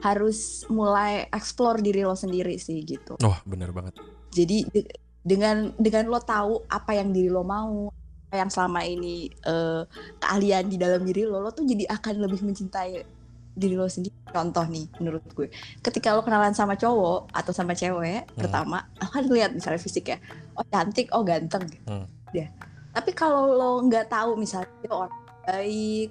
[0.00, 3.18] harus mulai explore diri lo sendiri sih gitu.
[3.20, 3.98] wah bener banget.
[4.30, 7.92] Jadi de- dengan dengan lo tahu apa yang diri lo mau,
[8.30, 9.82] apa yang selama ini eh,
[10.22, 13.19] keahlian di dalam diri lo, lo tuh jadi akan lebih mencintai
[13.52, 14.14] diri lo sendiri.
[14.26, 18.36] Contoh nih menurut gue, ketika lo kenalan sama cowok atau sama cewek, Hmm.
[18.36, 20.18] pertama lo kan lihat misalnya fisik ya,
[20.54, 22.06] oh cantik, oh ganteng, Hmm.
[22.30, 22.46] ya.
[22.90, 26.10] Tapi kalau lo nggak tahu misalnya dia orang baik,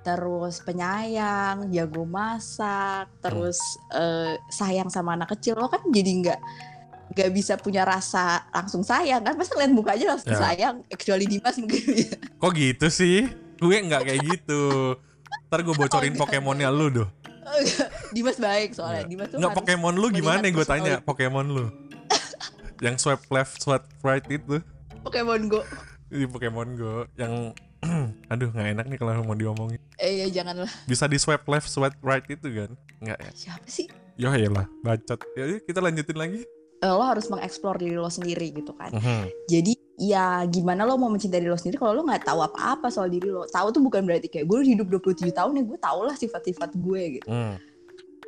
[0.00, 3.58] terus penyayang, jago masak, terus
[3.90, 6.40] eh, sayang sama anak kecil, lo kan jadi nggak
[7.12, 10.40] nggak bisa punya rasa langsung sayang kan pasti lihat muka aja langsung Ya.
[10.40, 12.08] sayang kecuali Dimas mungkin ya.
[12.16, 13.28] kok gitu sih
[13.60, 14.62] gue nggak kayak gitu
[15.52, 16.24] ntar gue bocorin Oh.
[16.24, 17.08] Pokemonnya lu doh.
[18.16, 19.04] Dimas baik soalnya.
[19.04, 21.04] Dimas tuh nggak Pokemon lu gimana gue tanya.
[21.04, 21.68] Pokemon lu.
[22.84, 24.64] Yang swipe left swipe right itu.
[25.04, 25.60] Pokemon Go.
[26.08, 27.04] Di Pokemon Go.
[27.20, 27.52] Yang
[28.32, 29.76] aduh nggak enak nih kalau mau diomongin.
[30.00, 30.72] Eh ya janganlah.
[30.88, 32.70] Bisa di swipe left swipe right itu kan?
[33.04, 33.30] Nggak ya?
[33.36, 33.92] Siapa sih?
[34.16, 35.20] Ya lah bacot.
[35.36, 36.48] Ya kita lanjutin lagi
[36.82, 39.46] Eh, lo harus mengeksplor diri lo sendiri gitu kan Mhm.
[39.46, 43.06] jadi ya gimana lo mau mencintai diri lo sendiri kalau lo nggak tahu apa-apa soal
[43.06, 46.12] diri lo tahu tuh bukan berarti kayak gue hidup 27 tahun ya gue tau lah
[46.12, 47.54] sifat-sifat gue gitu Hmm.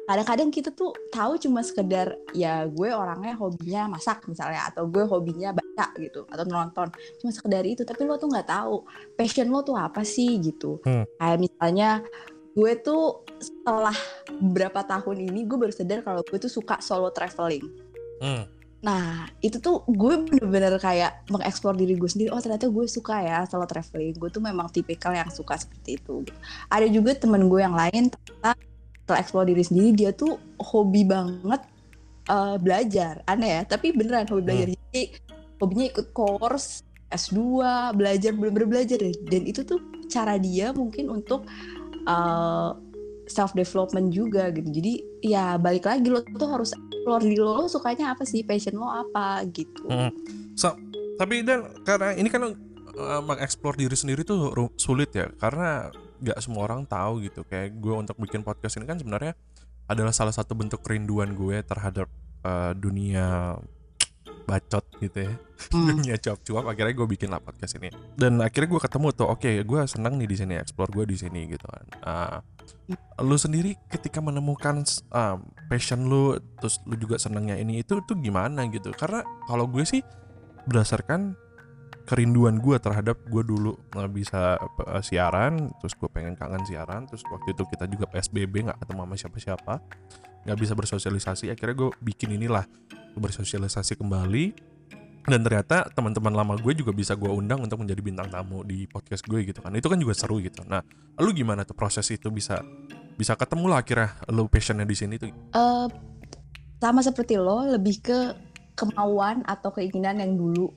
[0.04, 5.50] kadang-kadang kita tuh tahu cuma sekedar ya gue orangnya hobinya masak misalnya atau gue hobinya
[5.50, 9.74] baca gitu atau nonton cuma sekedar itu tapi lo tuh nggak tahu passion lo tuh
[9.74, 11.02] apa sih gitu Hmm.
[11.18, 12.06] kayak misalnya
[12.54, 13.96] gue tuh setelah
[14.30, 17.66] beberapa tahun ini gue baru sadar kalau gue tuh suka solo traveling
[18.24, 18.44] Hmm.
[18.84, 22.28] Nah, itu tuh gue bener-bener kayak mengeksplor diri gue sendiri.
[22.32, 24.16] Oh, ternyata gue suka ya solo traveling.
[24.16, 26.24] Gue tuh memang tipikal yang suka seperti itu.
[26.24, 26.36] gitu.
[26.68, 31.64] Ada juga temen gue yang lain, setelah eksplor diri sendiri, dia tuh hobi banget
[32.28, 33.24] eh, belajar.
[33.24, 34.66] Aneh ya, tapi beneran hobi belajar.
[34.76, 35.02] Jadi,
[35.56, 37.40] hobinya ikut course, S2,
[37.96, 39.00] belajar, bener-bener belajar.
[39.00, 39.80] Dan itu tuh
[40.12, 41.48] cara dia mungkin untuk
[42.04, 42.70] eh,
[43.26, 44.68] self development juga gitu.
[44.68, 44.92] Jadi
[45.24, 48.44] ya balik lagi lo tuh harus explore di lo, lo sukanya apa sih?
[48.44, 49.44] Passion lo apa?
[49.48, 49.84] Gitu.
[49.88, 50.12] Hmm.
[50.54, 50.76] So,
[51.16, 52.52] tapi dan karena ini kan
[52.96, 55.28] uh, mengeksplor diri sendiri tuh sulit ya.
[55.40, 55.88] Karena
[56.20, 57.44] nggak semua orang tahu gitu.
[57.48, 59.36] Kayak gue untuk bikin podcast ini kan sebenarnya
[59.84, 62.08] adalah salah satu bentuk kerinduan gue terhadap
[62.44, 63.58] uh, dunia
[64.44, 65.34] bacot gitu ya.
[65.72, 65.88] Hmm.
[65.96, 66.64] dunia cuap-cuap.
[66.68, 67.92] Akhirnya gue bikin lah podcast ini.
[68.16, 71.48] Dan akhirnya gue ketemu tuh oke gue senang nih di sini explore gue di sini
[71.48, 71.84] gitu kan.
[72.04, 72.38] Ah,
[73.22, 75.38] lu sendiri ketika menemukan um,
[75.70, 78.92] passion lu terus lu juga senangnya ini itu tuh gimana gitu?
[78.92, 80.02] Karena kalau gue sih
[80.68, 81.36] berdasarkan
[82.04, 87.24] kerinduan gue terhadap gue dulu nggak bisa uh, siaran terus gue pengen kangen siaran terus
[87.32, 89.74] waktu itu kita juga psbb nggak ketemu sama siapa-siapa
[90.44, 92.68] nggak bisa bersosialisasi akhirnya gue bikin inilah
[93.16, 94.73] bersosialisasi kembali
[95.24, 99.24] dan ternyata teman-teman lama gue juga bisa gue undang untuk menjadi bintang tamu di podcast
[99.24, 99.72] gue gitu kan.
[99.72, 100.60] Itu kan juga seru gitu.
[100.68, 100.84] Nah
[101.16, 102.60] lu gimana tuh proses itu bisa
[103.16, 105.32] bisa ketemu lah akhirnya lu passionnya di sini tuh?
[105.32, 105.86] Eh,
[106.76, 108.18] sama seperti lo lebih ke
[108.76, 110.68] kemauan atau keinginan yang dulu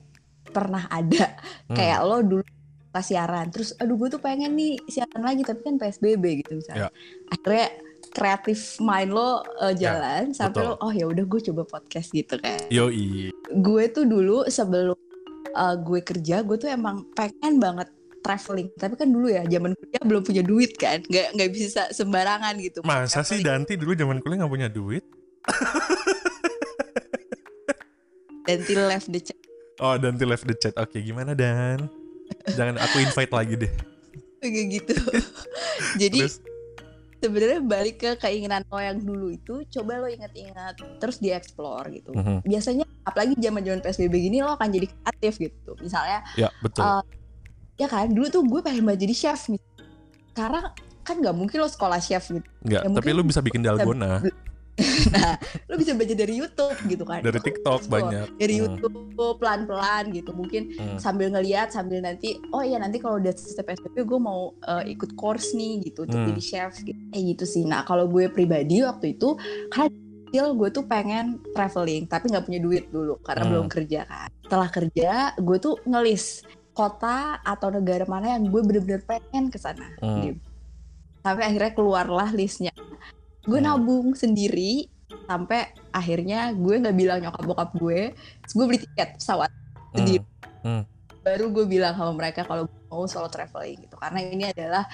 [0.48, 1.36] pernah ada.
[1.68, 1.76] Hmm.
[1.76, 2.44] kayak lo dulu
[2.88, 6.88] pas siaran terus aduh gue tuh pengen nih siaran lagi tapi kan psbb gitu misalnya.
[6.88, 6.90] Ya.
[7.28, 7.68] akhirnya
[8.10, 10.74] kreatif mind lo eh, jalan sampai betul.
[10.74, 12.60] lo oh ya udah gue coba podcast gitu kan.
[12.72, 13.30] Yoi.
[13.52, 14.98] Gue tuh dulu sebelum
[15.54, 17.88] uh, gue kerja gue tuh emang pengen banget
[18.20, 18.68] traveling.
[18.76, 21.00] Tapi kan dulu ya zaman kuliah belum punya duit kan.
[21.06, 22.80] Nggak nggak bisa sembarangan gitu.
[22.84, 23.46] Masa sih Traveling.
[23.46, 25.04] Danti dulu zaman kuliah nggak punya duit?
[28.48, 29.38] Danti left the chat.
[29.78, 30.74] Oh Danti left the chat.
[30.80, 31.88] Oke gimana Dan?
[32.48, 33.72] Jangan aku invite lagi deh.
[34.38, 34.94] Kayak gitu.
[36.02, 36.40] Jadi terus
[37.18, 42.10] sebenarnya balik ke keinginan lo yang dulu itu coba lo ingat-ingat terus dieksplor gitu.
[42.14, 42.46] Mhm.
[42.46, 45.72] biasanya apalagi zaman zaman psbb gini lo akan jadi kreatif gitu.
[45.82, 46.82] Misalnya ya betul.
[46.82, 47.02] Uh,
[47.78, 49.62] ya kan dulu tuh gue pengen banget jadi chef nih
[50.34, 50.70] sekarang
[51.02, 52.48] kan nggak mungkin lo sekolah chef gitu.
[52.62, 54.22] Nggak ya tapi lu bisa bikin dalgona
[55.14, 55.34] nah
[55.66, 58.78] lo bisa belajar dari YouTube gitu kan dari TikTok banyak dari Hmm.
[58.78, 58.94] YouTube
[59.36, 60.96] pelan-pelan gitu mungkin Hmm.
[60.96, 65.14] sambil ngeliat sambil nanti oh iya nanti kalau udah selesai PSBB gue mau uh, ikut
[65.14, 66.28] course nih gitu untuk Hmm.
[66.30, 69.34] jadi chef gitu kayak gitu sih nah kalau gue pribadi waktu itu
[69.68, 69.90] karena
[70.28, 73.52] kecil gue tuh pengen traveling tapi nggak punya duit dulu karena Hmm.
[73.52, 79.02] belum kerja kan setelah kerja gue tuh ngelis kota atau negara mana yang gue bener-bener
[79.02, 80.22] pengen ke sana Hmm.
[80.22, 80.38] gitu.
[81.18, 82.70] sampai akhirnya keluarlah listnya
[83.48, 83.66] gue Hmm.
[83.66, 84.86] nabung sendiri
[85.24, 89.96] sampai akhirnya gue nggak bilang nyokap bokap gue terus gue beli tiket pesawat Hmm.
[89.96, 90.24] sendiri
[90.60, 90.82] Hmm.
[91.18, 94.84] baru gue bilang sama mereka kalau gue mau solo traveling gitu karena ini adalah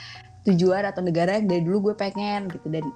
[0.45, 2.87] tujuan atau negara yang dari dulu gue pengen gitu dan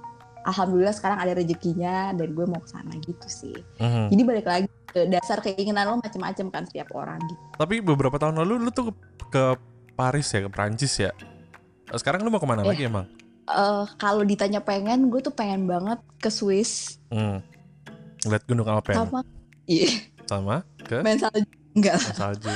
[0.41, 4.07] alhamdulillah sekarang ada rezekinya dan gue mau ke sana gitu sih Mhm.
[4.09, 8.39] jadi balik lagi ke dasar keinginan lo macam-macam kan setiap orang gitu Tapi beberapa tahun
[8.39, 8.93] lalu lu tuh ke,
[9.29, 9.43] ke
[9.93, 11.11] Paris ya, ke Prancis ya.
[11.91, 12.69] Sekarang lu mau ke mana Iya.
[12.71, 13.05] lagi emang?
[13.49, 17.41] Eh, kalau ditanya pengen gue tuh pengen banget ke Swiss Hmm.
[18.21, 19.25] Lihat Gunung Alpen sama
[19.65, 19.89] iya
[20.23, 21.41] sama ke main salju
[21.73, 22.53] enggak salju.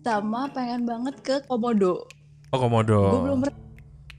[0.00, 2.02] sama pengen banget ke Komodo
[2.50, 3.00] Oh Komodo.
[3.08, 3.58] gue belum pernah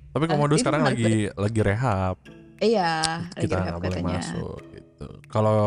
[0.09, 2.15] Tapi Komodo itu sekarang lagi lagi rehab.
[2.57, 5.05] iya lagi Kita rehab nggak boleh katanya masuk gitu.
[5.27, 5.59] Kalau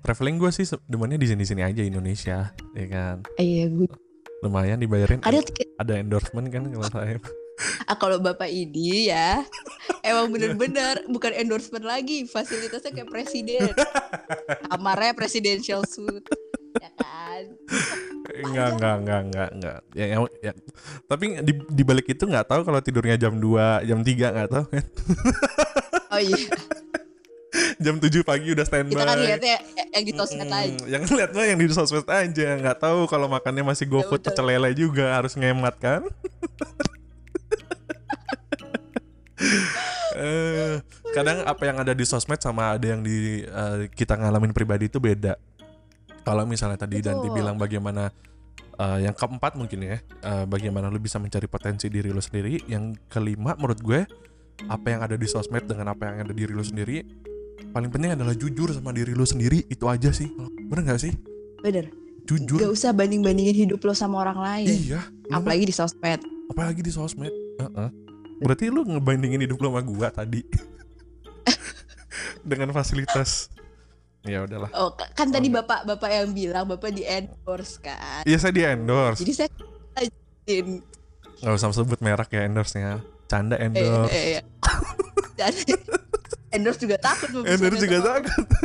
[0.00, 2.38] traveling gue sih demennya di sini-sini aja Indonesia,
[2.72, 3.16] ya kan.
[3.36, 3.86] iya gue
[4.40, 5.20] Lumayan dibayarin.
[5.20, 7.20] tiket Ada endorsement kan kalau saya.
[7.86, 9.44] Ah, kalau bapak ini ya
[10.02, 13.70] emang bener-bener bukan endorsement lagi fasilitasnya kayak presiden
[14.72, 16.26] kamarnya presidential suite
[16.80, 17.44] ya kan
[18.32, 19.80] Enggak, enggak, enggak, enggak, enggak.
[19.92, 20.52] Ya, ya, ya.
[21.04, 24.64] Tapi di, di balik itu nggak tahu kalau tidurnya jam 2, jam 3 nggak tahu
[24.72, 24.84] kan.
[26.16, 26.48] oh iya
[27.82, 28.96] jam 7 pagi udah standby.
[28.96, 29.56] kita kan lihatnya
[29.92, 30.62] yang di sosmed Mm-mm.
[30.64, 34.32] aja Yang lihat mah yang di sosmed aja, nggak tahu kalau makannya masih GoFood betul.
[34.32, 36.02] pecel lele juga harus ngemat kan.
[40.12, 40.76] Eh,
[41.16, 45.00] kadang apa yang ada di sosmed sama ada yang di eh, kita ngalamin pribadi itu
[45.00, 45.40] beda.
[46.22, 47.36] Kalau misalnya tadi Danti Betul.
[47.40, 48.12] bilang bagaimana
[48.76, 52.60] eh, yang keempat mungkin ya, eh, bagaimana lu bisa mencari potensi diri lu sendiri.
[52.68, 54.00] Yang kelima menurut gue
[54.68, 57.02] apa yang ada di sosmed dengan apa yang ada di diri lu sendiri
[57.72, 59.64] paling penting adalah jujur sama diri lu sendiri.
[59.70, 60.28] Itu aja sih.
[60.68, 61.12] Bener gak sih?
[61.64, 61.88] Bener.
[62.28, 62.60] Jujur.
[62.60, 64.68] Gak usah banding-bandingin hidup lo sama orang lain.
[64.68, 65.00] Iya.
[65.32, 66.20] Apalagi di sosmed.
[66.52, 67.32] Apalagi di sosmed.
[67.58, 67.88] Heeh.
[68.42, 70.42] Berarti lu ngebandingin hidup lu sama gua tadi.
[72.42, 73.48] Dengan fasilitas.
[74.22, 74.70] Ya udahlah.
[74.72, 75.66] Oh ka- kan tadi enggak.
[75.66, 78.22] bapak bapak yang bilang bapak di endorse kan?
[78.22, 79.18] Iya saya di endorse.
[79.18, 79.48] Jadi saya
[79.92, 80.66] lanjutin.
[81.42, 84.14] Nggak usah sebut merek ya endorse nya canda eh, endorse.
[84.14, 84.42] eh, eh.
[85.34, 85.50] Dan
[86.54, 88.46] endorse juga takut mau endorse juga sama- takut.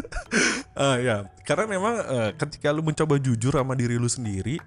[0.77, 4.61] Ah ya karena memang eh, ketika lu mencoba jujur sama diri lu sendiri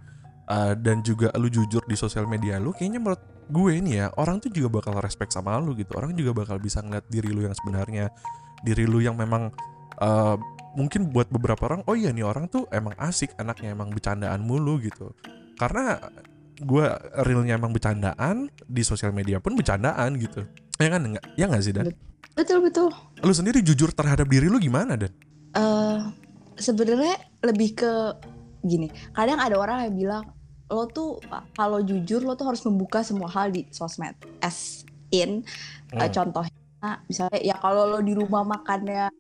[0.51, 4.43] uh, dan juga lu jujur di sosial media lu kayaknya menurut gue nih ya orang
[4.43, 5.95] tuh juga bakal respect sama lu gitu.
[5.99, 8.11] Orang juga bakal bisa ngeliat diri lu yang sebenarnya.
[8.63, 9.51] Diri lu yang memang
[9.99, 10.37] uh,
[10.79, 14.79] mungkin buat beberapa orang oh iya nih orang tuh emang asik anaknya emang bercandaan mulu
[14.79, 15.11] gitu.
[15.59, 15.99] Karena
[16.61, 16.87] gue
[17.27, 20.47] realnya emang bercandaan di sosial media pun bercandaan gitu.
[20.79, 21.91] Ya kan enggak ya nggak sih dan?
[22.39, 22.89] Betul betul.
[23.27, 25.11] Lu sendiri jujur terhadap diri lu gimana dan?
[25.51, 26.15] Uh,
[26.55, 27.93] sebenarnya lebih ke
[28.61, 30.25] gini kadang ada orang yang bilang
[30.71, 31.19] lo tuh
[31.59, 35.43] kalau jujur lo tuh harus membuka semua hal di sosmed as in
[35.93, 35.99] hmm.
[35.99, 39.11] uh, contohnya misalnya ya kalau lo di rumah makannya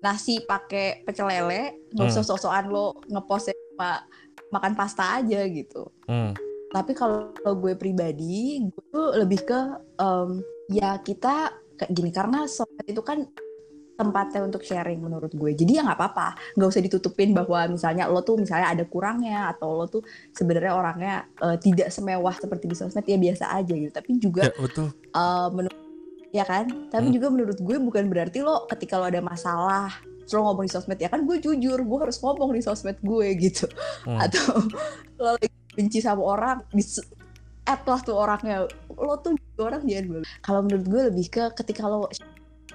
[0.00, 2.30] nasi pakai pecel lele nggak usah hmm.
[2.30, 4.06] sok-sokan lo ngepost pak
[4.54, 6.32] makan pasta aja gitu hmm.
[6.70, 9.60] tapi kalau gue pribadi gue tuh lebih ke
[9.98, 13.26] um, ya kita kayak gini karena sosmed itu kan
[13.96, 15.50] tempatnya untuk sharing menurut gue.
[15.56, 16.28] Jadi ya nggak apa-apa.
[16.54, 20.04] Nggak usah ditutupin bahwa misalnya lo tuh misalnya ada kurangnya atau lo tuh
[20.36, 23.92] sebenarnya orangnya uh, tidak semewah seperti di sosmed ya biasa aja gitu.
[23.92, 24.92] Tapi juga ya, betul.
[25.16, 25.80] Uh, menurut
[26.30, 26.68] ya kan?
[26.92, 27.14] Tapi hmm.
[27.16, 29.90] juga menurut gue bukan berarti lo ketika lo ada masalah
[30.26, 33.64] lo ngomong di sosmed ya kan gue jujur gue harus ngomong di sosmed gue gitu.
[34.04, 34.20] Hmm.
[34.20, 34.60] atau
[35.22, 36.84] lo lagi benci sama orang di
[37.66, 38.68] add lah tuh orangnya.
[38.92, 42.10] Lo tuh orang jangan kalau menurut gue lebih ke ketika lo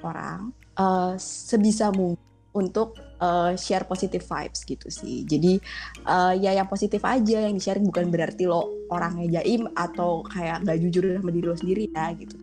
[0.01, 0.49] orang
[0.81, 5.23] uh, sebisa mungkin untuk uh, share positive vibes gitu sih.
[5.23, 5.59] Jadi
[6.03, 10.67] uh, ya yang positif aja yang di sharing bukan berarti lo orangnya jaim atau kayak
[10.67, 12.35] gak jujur sama diri lo sendiri ya gitu.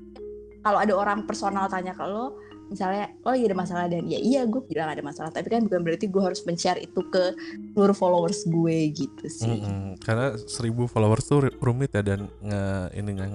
[0.65, 2.41] Kalau ada orang personal tanya ke lo,
[2.73, 5.81] misalnya lo lagi ada masalah dan ya iya gue bilang ada masalah, tapi kan bukan
[5.85, 7.37] berarti gue harus men-share itu ke
[7.77, 9.61] seluruh followers gue gitu sih.
[9.61, 9.89] Mm -hmm.
[10.01, 12.65] Karena seribu followers tuh rumit ya dan nge
[12.97, 13.31] ini nggak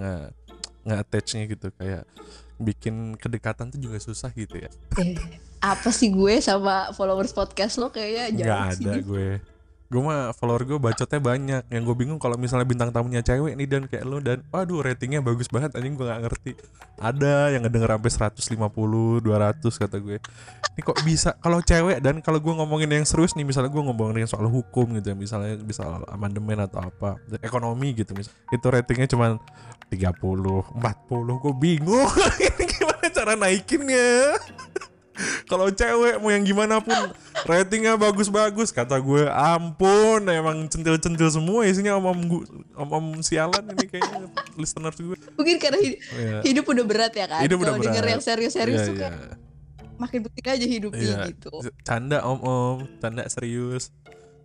[0.89, 2.03] nge attachnya gitu kayak
[2.61, 4.69] bikin kedekatan tuh juga susah gitu ya.
[4.99, 5.17] Eh,
[5.63, 9.29] apa sih gue sama followers podcast lo kayaknya jauh Gak ada gue.
[9.93, 11.63] Gue mah follower gue bacotnya banyak.
[11.69, 15.21] Yang gue bingung kalau misalnya bintang tamunya cewek nih dan kayak lo dan waduh ratingnya
[15.21, 16.51] bagus banget anjing gue gak ngerti.
[16.97, 20.17] Ada yang ngedenger sampai 150, 200 kata gue.
[20.73, 24.25] Ini kok bisa kalau cewek dan kalau gue ngomongin yang serius nih misalnya gue ngomongin
[24.25, 29.37] soal hukum gitu ya misalnya bisa amandemen atau apa ekonomi gitu misalnya itu ratingnya cuma
[29.93, 32.09] 30, 40 gue bingung.
[32.73, 34.33] Gimana cara naikinnya?
[35.49, 36.97] Kalau cewek mau yang gimana pun
[37.45, 38.73] ratingnya bagus-bagus.
[38.73, 42.19] Kata gue ampun emang centil-centil semua isinya om om
[42.73, 44.25] om, om sialan ini kayaknya
[44.57, 45.17] listener gue.
[45.37, 46.41] Mungkin karena hidup, yeah.
[46.41, 47.45] hidup udah berat ya kan?
[47.45, 47.85] Hidup udah berat.
[47.93, 49.37] denger yang serius-serius yeah, tuh yeah.
[50.01, 51.29] Makin penting aja hidupnya yeah.
[51.29, 51.53] gitu.
[51.85, 52.77] Canda om om.
[52.97, 53.93] Canda serius.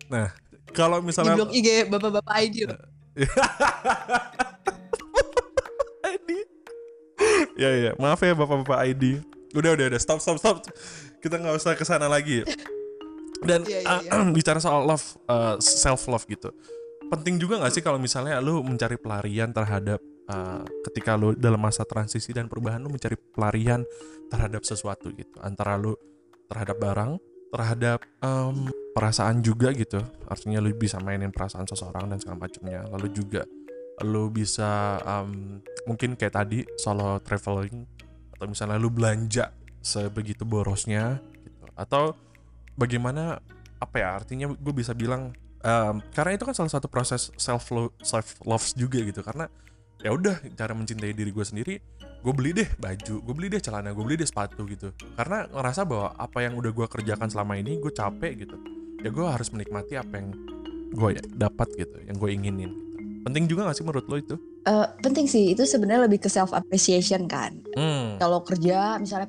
[0.05, 0.29] Nah
[0.69, 2.37] kalau misalnya di blog IG bapak-bapak
[6.17, 6.29] ID
[7.59, 7.91] ya ya.
[7.99, 9.19] Maaf ya bapak-bapak ID
[9.57, 9.99] udah udah udah.
[10.01, 10.61] Stop stop stop.
[11.19, 12.45] Kita nggak usah ke sana lagi.
[13.39, 14.19] Dan yeah, yeah, yeah.
[14.19, 16.51] Uh, bicara soal love uh, self love gitu.
[17.09, 19.97] Penting juga nggak sih kalau misalnya lu mencari pelarian terhadap
[20.29, 23.81] uh, ketika lu dalam masa transisi dan perubahan lu mencari pelarian
[24.29, 25.33] terhadap sesuatu gitu.
[25.41, 25.95] Antara lu
[26.49, 27.11] terhadap barang
[27.49, 29.97] terhadap um, perasaan juga gitu.
[30.29, 32.85] Artinya lu bisa mainin perasaan seseorang dan segala macamnya.
[32.93, 33.41] Lalu juga
[34.05, 37.83] lu bisa um, mungkin kayak tadi solo traveling
[38.35, 39.51] atau misalnya lu belanja
[39.83, 41.65] sebegitu borosnya gitu.
[41.75, 42.15] Atau
[42.79, 43.39] bagaimana
[43.79, 45.31] apa ya artinya gue bisa bilang
[45.63, 49.19] um, karena itu kan salah satu proses self love self love juga gitu.
[49.23, 49.47] Karena
[49.99, 51.75] ya udah cara mencintai diri gue sendiri
[52.19, 54.95] gue beli deh baju gue beli deh celana gue beli deh sepatu gitu.
[55.15, 58.55] Karena ngerasa bahwa apa yang udah gue kerjakan selama ini gue capek gitu.
[58.99, 60.35] Ya gue harus menikmati apa yang
[60.89, 62.88] gue ya, dapat gitu yang gue inginin
[63.25, 64.35] Penting juga gak sih menurut lo itu?
[64.63, 67.55] Uh, penting sih, itu sebenarnya lebih ke self appreciation kan.
[67.75, 68.15] Hmm.
[68.19, 69.27] Kalau kerja misalnya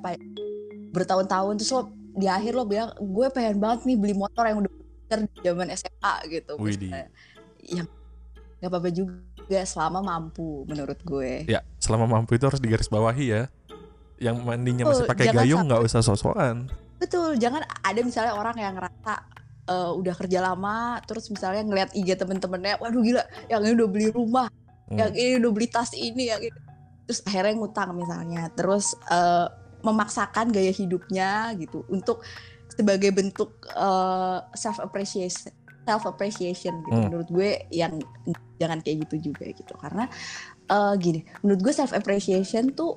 [0.90, 4.72] bertahun-tahun terus lo di akhir lo bilang gue pengen banget nih beli motor yang udah
[5.10, 6.54] di zaman SMA gitu.
[7.66, 7.88] Yang
[8.60, 11.48] nggak apa-apa juga selama mampu menurut gue.
[11.50, 13.42] Ya, selama mampu itu harus digaris bawahi ya.
[14.20, 16.68] Yang mandinya masih pakai gayung nggak usah sosokan.
[17.00, 22.16] Betul, jangan ada misalnya orang yang ngerasa uh, udah kerja lama terus misalnya ngeliat IG
[22.16, 24.48] temen-temennya waduh gila yang ini udah beli rumah
[24.88, 24.98] hmm.
[24.98, 26.58] yang ini udah beli tas ini yang ini
[27.10, 29.50] terus akhirnya ngutang misalnya terus uh,
[29.82, 32.22] memaksakan gaya hidupnya gitu untuk
[32.70, 35.50] sebagai bentuk uh, eh, self appreciation
[35.82, 37.04] self appreciation gitu hmm.
[37.10, 37.98] menurut gue yang
[38.62, 40.06] jangan kayak gitu juga gitu karena
[40.70, 42.94] uh, gini menurut gue self appreciation tuh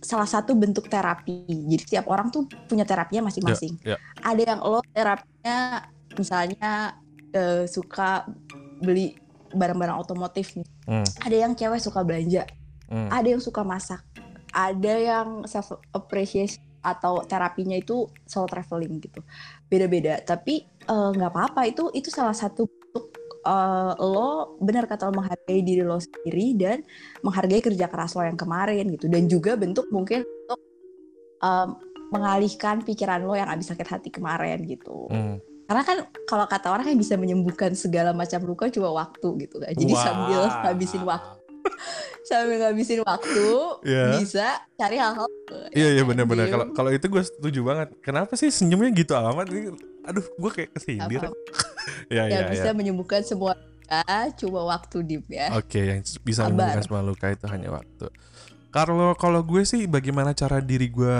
[0.00, 4.24] salah satu bentuk terapi jadi setiap orang tuh punya terapinya masing-masing yeah, yeah.
[4.24, 5.84] ada yang lo terapinya
[6.18, 6.96] misalnya
[7.34, 8.26] uh, suka
[8.80, 9.14] beli
[9.54, 10.68] barang-barang otomotif nih.
[10.86, 11.06] Hmm.
[11.26, 12.46] Ada yang cewek suka belanja,
[12.90, 13.10] hmm.
[13.10, 14.02] ada yang suka masak,
[14.54, 19.20] ada yang self appreciation atau terapinya itu solo traveling gitu.
[19.68, 23.12] Beda-beda, tapi eh, nggak uh, apa-apa itu itu salah satu bentuk
[23.44, 26.78] uh, lo benar kata lo menghargai diri lo sendiri dan
[27.20, 30.60] menghargai kerja keras lo yang kemarin gitu dan juga bentuk mungkin untuk
[31.44, 31.68] um,
[32.10, 35.06] mengalihkan pikiran lo yang abis sakit hati kemarin gitu.
[35.12, 35.38] Hmm.
[35.70, 39.70] Karena kan kalau kata orang kan bisa menyembuhkan segala macam luka cuma waktu gitu kan.
[39.70, 40.02] Jadi wow.
[40.06, 41.38] sambil ngabisin waktu
[42.26, 43.48] sambil ngabisin waktu
[43.86, 44.18] yeah.
[44.18, 45.30] bisa cari hal-hal.
[45.70, 46.50] Iya iya benar-benar.
[46.50, 47.88] Kalau kalau itu gue setuju banget.
[48.02, 49.46] Kenapa sih senyumnya gitu amat?
[50.10, 51.22] Aduh, gue kayak kesindir.
[52.10, 52.74] ya, ya, ya, bisa ya.
[52.74, 54.02] menyembuhkan semua luka,
[54.38, 55.50] cuma waktu deep ya.
[55.58, 58.06] Oke, okay, yang bisa menyembuhkan semua luka itu hanya waktu.
[58.70, 61.16] Kalau kalau gue sih bagaimana cara diri gue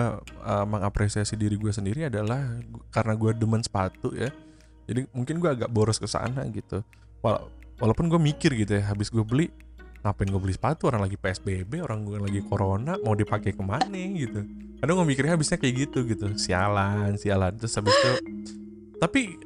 [0.47, 2.63] uh, mengapresiasi diri gue sendiri adalah
[2.95, 4.31] karena gue demen sepatu ya.
[4.87, 6.87] Jadi mungkin gue agak boros ke sana gitu.
[7.23, 7.43] Wala
[7.83, 9.51] walaupun gue mikir gitu ya, habis gue beli
[10.01, 13.99] ngapain gue beli sepatu orang lagi PSBB, orang gue lagi corona, mau dipakai ke mana
[14.15, 14.47] gitu.
[14.81, 16.31] Kadang gue mikirnya habisnya kayak gitu gitu.
[16.39, 17.53] Sialan, sialan.
[17.59, 18.13] Terus habis itu
[19.01, 19.41] tapi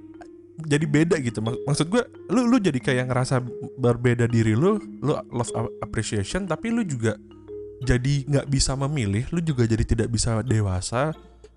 [0.55, 3.43] jadi beda gitu maksud gue lu lu jadi kayak ngerasa
[3.79, 5.51] berbeda diri lu lu love
[5.83, 7.19] appreciation tapi lu juga
[7.85, 11.13] jadi nggak bisa memilih, lu juga jadi tidak bisa dewasa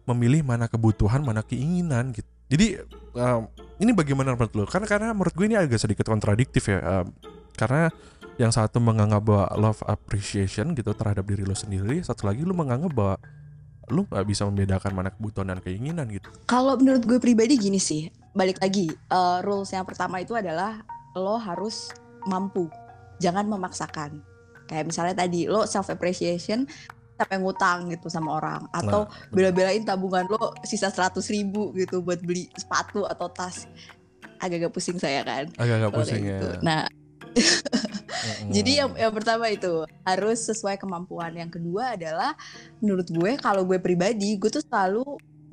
[0.08, 2.28] memilih mana kebutuhan, mana keinginan gitu.
[2.48, 2.80] Jadi
[3.16, 3.48] um,
[3.80, 4.64] ini bagaimana menurut lu?
[4.68, 6.80] Karena karena menurut gue ini agak sedikit kontradiktif ya.
[6.80, 7.12] Um,
[7.60, 7.92] karena
[8.40, 12.92] yang satu menganggap bahwa love appreciation gitu terhadap diri lo sendiri, satu lagi lu menganggap
[12.94, 13.16] bahwa
[13.88, 16.28] lu gak bisa membedakan mana kebutuhan dan keinginan gitu.
[16.48, 20.84] Kalau menurut gue pribadi gini sih, balik lagi, uh, rules yang pertama itu adalah
[21.18, 21.92] lo harus
[22.30, 22.70] mampu,
[23.18, 24.22] jangan memaksakan
[24.68, 26.68] kayak misalnya tadi lo self appreciation
[27.18, 28.61] sampai ngutang gitu sama orang.
[28.70, 33.65] Atau nah, bela-belain tabungan lo sisa seratus ribu gitu buat beli sepatu atau tas.
[34.38, 35.49] Agak-agak pusing saya kan.
[35.57, 36.38] Agak-agak pusing ya.
[36.38, 36.49] Gitu.
[36.61, 36.86] nah
[38.55, 41.34] jadi yang yang pertama itu harus sesuai kemampuan.
[41.34, 42.38] Yang kedua adalah
[42.78, 45.03] menurut gue kalau gue pribadi gue tuh selalu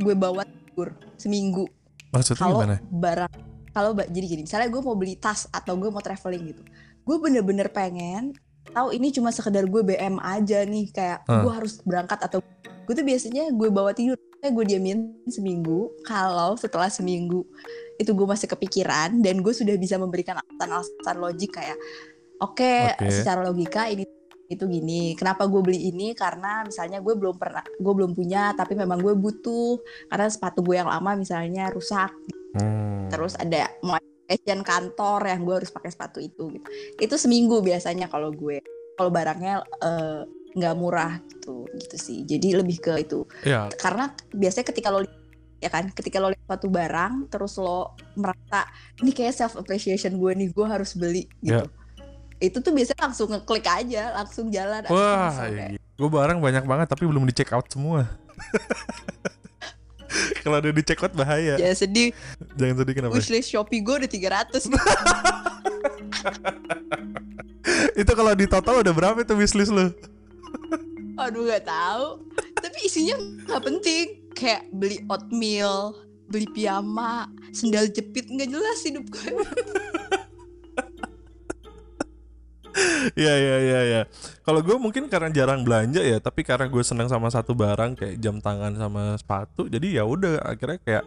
[0.00, 1.64] gue bawa tidur seminggu.
[2.12, 2.76] Maksudnya kalo gimana?
[2.92, 3.32] barang
[3.74, 6.62] kalau jadi gini misalnya gue mau beli tas atau gue mau traveling gitu.
[7.04, 8.36] Gue bener-bener pengen
[8.74, 11.46] tahu ini cuma sekedar gue BM aja nih kayak uh.
[11.46, 12.42] gue harus berangkat atau
[12.84, 17.48] gue tuh biasanya gue bawa tidur gue diamin seminggu kalau setelah seminggu
[17.96, 21.80] itu gue masih kepikiran dan gue sudah bisa memberikan alasan-alasan logik kayak
[22.44, 23.08] oke okay, okay.
[23.08, 24.04] secara logika ini
[24.52, 28.76] itu gini kenapa gue beli ini karena misalnya gue belum pernah gue belum punya tapi
[28.76, 29.80] memang gue butuh
[30.12, 32.12] karena sepatu gue yang lama misalnya rusak
[32.60, 33.08] hmm.
[33.08, 36.66] terus ada mau fashion kantor yang gue harus pakai sepatu itu gitu.
[37.00, 38.60] Itu seminggu biasanya kalau gue.
[38.94, 40.20] Kalau barangnya eh,
[40.54, 41.68] nggak uh, murah gitu.
[41.72, 42.18] Gitu sih.
[42.24, 43.26] Jadi lebih ke itu.
[43.44, 43.68] Ya.
[43.80, 45.04] karena biasanya ketika lo
[45.64, 48.68] ya kan ketika lo lihat suatu barang terus lo merasa
[49.00, 51.64] ini kayak self appreciation gue nih gue harus beli gitu.
[51.64, 51.72] Ya.
[52.36, 55.80] itu tuh biasanya langsung ngeklik aja langsung jalan wah iya.
[55.80, 58.04] gue barang banyak banget tapi belum di check out semua
[60.44, 61.56] Kalau udah di check out bahaya.
[61.58, 62.10] Jangan sedih.
[62.54, 63.14] Jangan sedih kenapa?
[63.16, 64.70] Wishlist Shopee gue udah 300.
[68.00, 69.90] itu kalau di total udah berapa itu wishlist lu?
[71.22, 72.22] Aduh gak tahu.
[72.58, 73.16] Tapi isinya
[73.48, 74.06] gak penting.
[74.34, 75.94] Kayak beli oatmeal,
[76.26, 79.30] beli piyama, sendal jepit nggak jelas hidup gue.
[83.14, 84.00] Iya iya iya ya.
[84.42, 88.16] Kalau gue mungkin karena jarang belanja ya, tapi karena gue senang sama satu barang kayak
[88.20, 91.04] jam tangan sama sepatu, jadi ya udah akhirnya kayak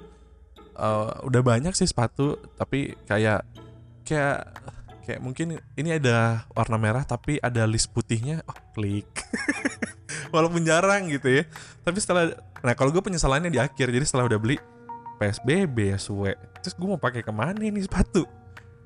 [0.78, 3.42] uh, udah banyak sih sepatu, tapi kayak
[4.06, 4.46] kayak
[5.08, 9.08] kayak mungkin ini ada warna merah tapi ada list putihnya, oh klik.
[10.34, 11.44] Walaupun jarang gitu ya.
[11.82, 14.60] Tapi setelah nah kalau gue penyesalannya di akhir, jadi setelah udah beli
[15.18, 16.38] PSBB ya suwe.
[16.62, 18.37] Terus gue mau pakai ke mana nih sepatu?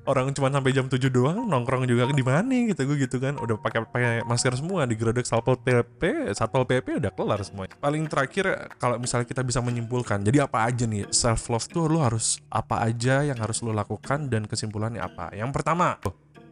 [0.02, 3.38] Orang cuma sampai jam 7 doang nongkrong juga di mana gitu gue gitu kan.
[3.38, 7.70] Udah pakai pakai masker semua di Grodek Satpol PP Satpol PP udah kelar semua.
[7.78, 12.02] Paling terakhir kalau misalnya kita bisa menyimpulkan jadi apa aja nih self love tuh lo
[12.02, 15.30] harus apa aja yang harus lo lakukan dan kesimpulannya apa?
[15.34, 15.98] Yang pertama.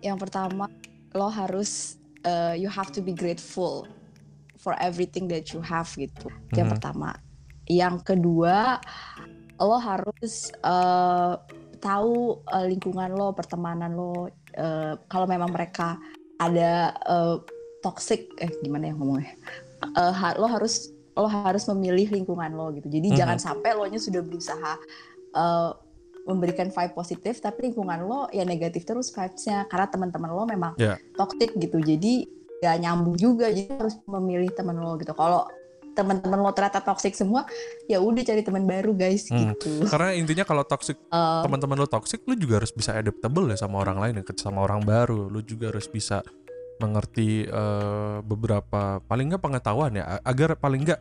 [0.01, 0.64] Yang pertama
[1.11, 3.86] lo harus uh, you have to be grateful
[4.61, 6.30] for everything that you have gitu.
[6.30, 6.57] Mm -hmm.
[6.57, 7.11] yang pertama.
[7.66, 8.78] Yang kedua
[9.61, 11.36] lo harus uh,
[11.81, 14.28] tahu uh, lingkungan lo, pertemanan lo,
[14.61, 15.97] uh, kalau memang mereka
[16.37, 17.41] ada uh,
[17.81, 19.35] toxic, eh gimana ya ngomongnya,
[19.97, 22.87] uh, lo harus lo harus memilih lingkungan lo gitu.
[22.87, 23.20] Jadi mm -hmm.
[23.20, 24.72] jangan sampai lo nya sudah berusaha
[25.35, 25.74] uh,
[26.28, 31.01] memberikan vibe positif, tapi lingkungan lo ya negatif terus vibesnya karena teman-teman lo memang yeah.
[31.16, 31.81] toxic gitu.
[31.81, 32.28] Jadi
[32.61, 35.16] gak nyambung juga, jadi harus memilih teman lo gitu.
[35.16, 35.49] Kalau
[35.97, 37.45] teman-teman lo ternyata toxic semua
[37.91, 39.36] ya udah cari teman baru guys hmm.
[39.55, 43.57] gitu karena intinya kalau toxic uh, teman-teman lo toxic lo juga harus bisa adaptable ya
[43.59, 46.22] sama orang lain ya sama orang baru lo juga harus bisa
[46.80, 51.01] mengerti uh, beberapa paling nggak pengetahuan ya agar paling nggak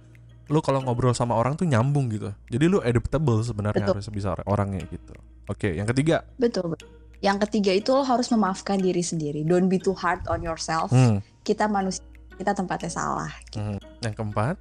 [0.49, 4.83] lo kalau ngobrol sama orang tuh nyambung gitu jadi lo adaptable sebenarnya harus bisa orangnya
[4.89, 5.13] gitu
[5.47, 9.43] oke yang ketiga betul, betul Yang ketiga itu lo harus memaafkan diri sendiri.
[9.43, 10.87] Don't be too hard on yourself.
[10.87, 11.19] Hmm.
[11.43, 12.03] Kita manusia,
[12.39, 13.31] kita tempatnya salah.
[13.51, 13.79] hmm.
[13.99, 14.55] Yang keempat,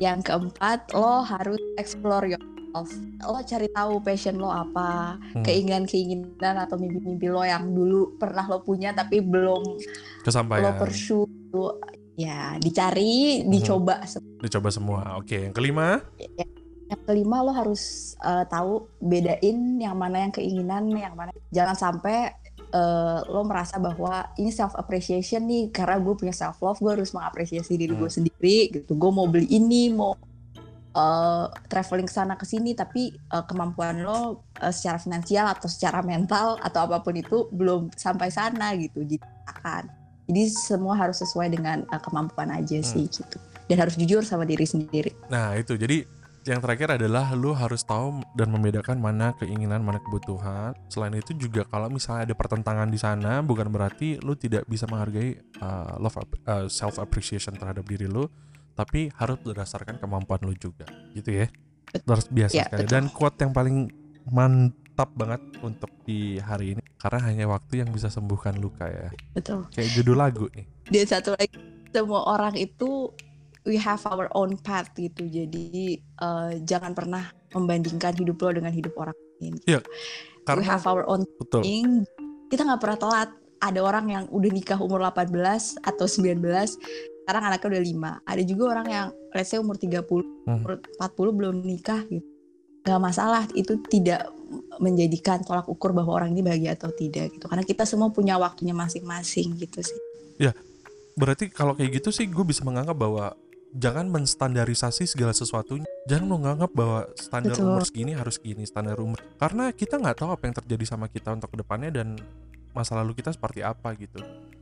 [0.00, 2.88] Yang keempat, lo harus explore yourself.
[3.20, 5.44] Lo cari tahu passion lo apa, Hmm.
[5.44, 10.80] keinginan-keinginan atau mimpi-mimpi lo yang dulu pernah lo punya tapi belum lo kesampaian.
[10.80, 11.28] pursue.
[12.16, 13.52] Ya, dicari, Hmm.
[13.52, 14.04] dicoba.
[14.40, 15.20] Dicoba semua.
[15.20, 16.00] Oke, yang kelima,
[16.90, 22.34] Yang kelima lo harus eh, tahu bedain yang mana yang keinginan, yang mana jangan sampai
[22.70, 27.10] eh, lo merasa bahwa ini self appreciation nih karena gue punya self love, gue harus
[27.10, 28.16] mengapresiasi diri gue Hmm.
[28.22, 28.94] sendiri gitu.
[28.94, 30.14] Gue mau beli ini, mau
[30.90, 36.58] eh, traveling sana ke sini, tapi eh, kemampuan lo eh, secara finansial atau secara mental
[36.58, 39.06] atau apa pun itu belum sampai sana gitu.
[39.06, 39.84] Jadi akan.
[40.30, 43.38] Jadi semua harus sesuai dengan eh, kemampuan aja sih gitu.
[43.70, 45.14] Dan harus jujur sama diri sendiri.
[45.30, 46.02] Nah itu jadi
[46.50, 50.74] yang terakhir adalah lu harus tahu dan membedakan mana keinginan mana kebutuhan.
[50.90, 55.38] Selain itu juga kalau misalnya ada pertentangan di sana bukan berarti lu tidak bisa menghargai
[55.62, 58.26] uh, love uh, self appreciation terhadap diri lu,
[58.74, 61.46] tapi harus berdasarkan kemampuan lu juga, gitu ya.
[62.02, 62.82] Harus biasa ya, sekali.
[62.82, 62.92] betul.
[62.98, 63.76] Dan quote yang paling
[64.30, 69.08] mantap banget untuk di hari ini karena hanya waktu yang bisa sembuhkan luka ya.
[69.32, 69.70] Betul.
[69.70, 70.66] Kayak judul lagu nih.
[70.90, 71.54] dan satu lagi
[71.94, 73.14] semua orang itu
[73.70, 75.30] we have our own path gitu.
[75.30, 79.54] Jadi eh, jangan pernah membandingkan hidup lo dengan hidup orang lain.
[79.62, 79.78] We
[80.42, 81.62] Karena have our own betul.
[81.62, 82.02] thing.
[82.50, 83.30] Kita nggak pernah telat.
[83.60, 85.36] Ada orang yang udah nikah umur 18
[85.84, 86.40] atau 19
[87.20, 87.82] sekarang anaknya udah
[88.24, 89.06] 5 ada juga orang yang
[89.36, 90.00] let's say umur 30
[90.48, 90.64] Hmm.
[90.64, 92.26] umur 40 belum nikah gitu.
[92.82, 93.44] Nggak masalah.
[93.52, 94.32] Itu tidak
[94.80, 97.46] menjadikan tolak ukur bahwa orang ini bahagia atau tidak gitu.
[97.46, 100.00] Karena kita semua punya waktunya masing-masing gitu sih.
[101.20, 103.36] Berarti kalau kayak gitu sih gue bisa menganggap bahwa
[103.74, 105.86] jangan menstandarisasi segala sesuatunya.
[106.08, 107.70] Jangan menganggap bahwa standar Betul.
[107.70, 109.22] umur segini harus gini standar umur.
[109.38, 112.18] Karena kita nggak tahu apa yang terjadi sama kita untuk ke depannya dan
[112.74, 114.18] masa lalu kita seperti apa gitu.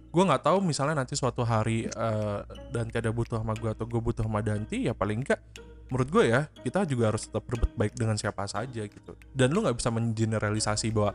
[0.08, 2.38] Gue nggak tahu misalnya nanti suatu hari eh,
[2.72, 5.40] Danti ada butuh sama gue atau gue butuh sama Danti ya paling enggak
[5.88, 9.12] menurut gue ya kita juga harus tetap berbuat baik dengan siapa saja gitu.
[9.32, 11.12] Dan lu nggak bisa mengeneralisasi bahwa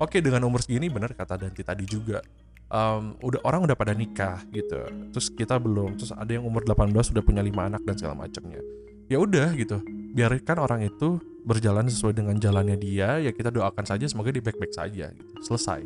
[0.00, 2.20] oke dengan umur segini benar kata Danti tadi juga
[2.70, 4.80] um, udah orang udah pada nikah gitu.
[5.12, 8.62] Terus kita belum terus ada yang umur 18 sudah punya lima anak dan segala macamnya.
[9.10, 9.82] Ya udah gitu.
[10.14, 14.72] Biarkan orang itu berjalan sesuai dengan jalannya dia ya kita doakan saja semoga dia baik-baik
[14.72, 15.32] saja gitu.
[15.44, 15.82] Selesai.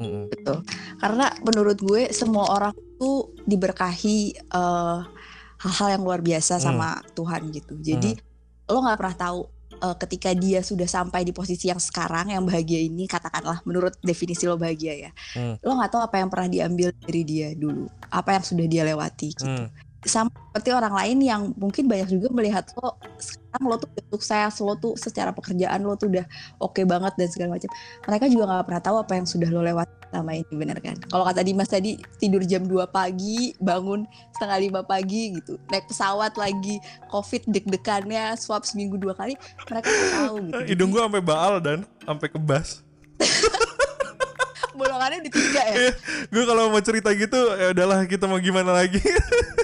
[0.00, 0.32] Mm-mm.
[0.32, 0.64] Betul.
[1.00, 4.98] Karena menurut gue semua orang tuh diberkahi eh,
[5.60, 7.76] hal-hal yang luar biasa sama Tuhan gitu.
[7.80, 8.16] Jadi
[8.70, 9.40] lo nggak pernah tahu
[9.80, 14.44] eh, ketika dia sudah sampai di posisi yang sekarang yang bahagia ini katakanlah menurut definisi
[14.44, 15.10] lo bahagia ya.
[15.34, 15.56] Hmm.
[15.64, 19.28] Lo nggak tahu apa yang pernah diambil dari dia dulu, apa yang sudah dia lewati
[19.34, 19.48] gitu.
[19.48, 19.89] Hmm.
[20.00, 24.54] Sama seperti orang lain yang mungkin banyak juga melihat lo sekarang lo tuh udah sukses,
[24.64, 26.24] lo tuh secara pekerjaan lo tuh udah
[26.58, 27.70] oke banget dan segala macam.
[28.08, 30.96] Mereka juga nggak pernah tahu apa yang sudah lo lewati sama ini bener kan?
[31.06, 36.34] Kalau kata Dimas tadi tidur jam 2 pagi, bangun setengah lima pagi gitu, naik pesawat
[36.34, 36.80] lagi,
[37.12, 39.36] covid deg-degannya, swab seminggu dua kali,
[39.68, 40.60] mereka nggak tahu gitu.
[40.66, 42.82] hidung gua sampai baal dan sampai kebas
[44.80, 45.92] bolongannya udah tiga ya.
[46.32, 48.96] gue kalau mau cerita gitu ya udahlah kita mau gimana lagi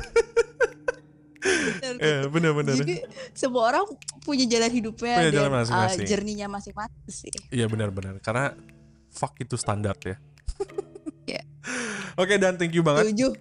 [1.96, 2.22] Bener.
[2.22, 2.94] ya benar-benar Jadi
[3.32, 3.84] semua orang
[4.20, 6.00] punya jalan hidupnya Punya dan jalan masing-masing.
[6.00, 7.30] uh, journey-nya masing-masing sih.
[7.48, 8.52] Iya benar-benar karena
[9.08, 10.16] fuck itu standar ya.
[11.26, 11.42] Iya.
[12.14, 13.10] Oke dan thank you banget.
[13.10, 13.34] Setuju?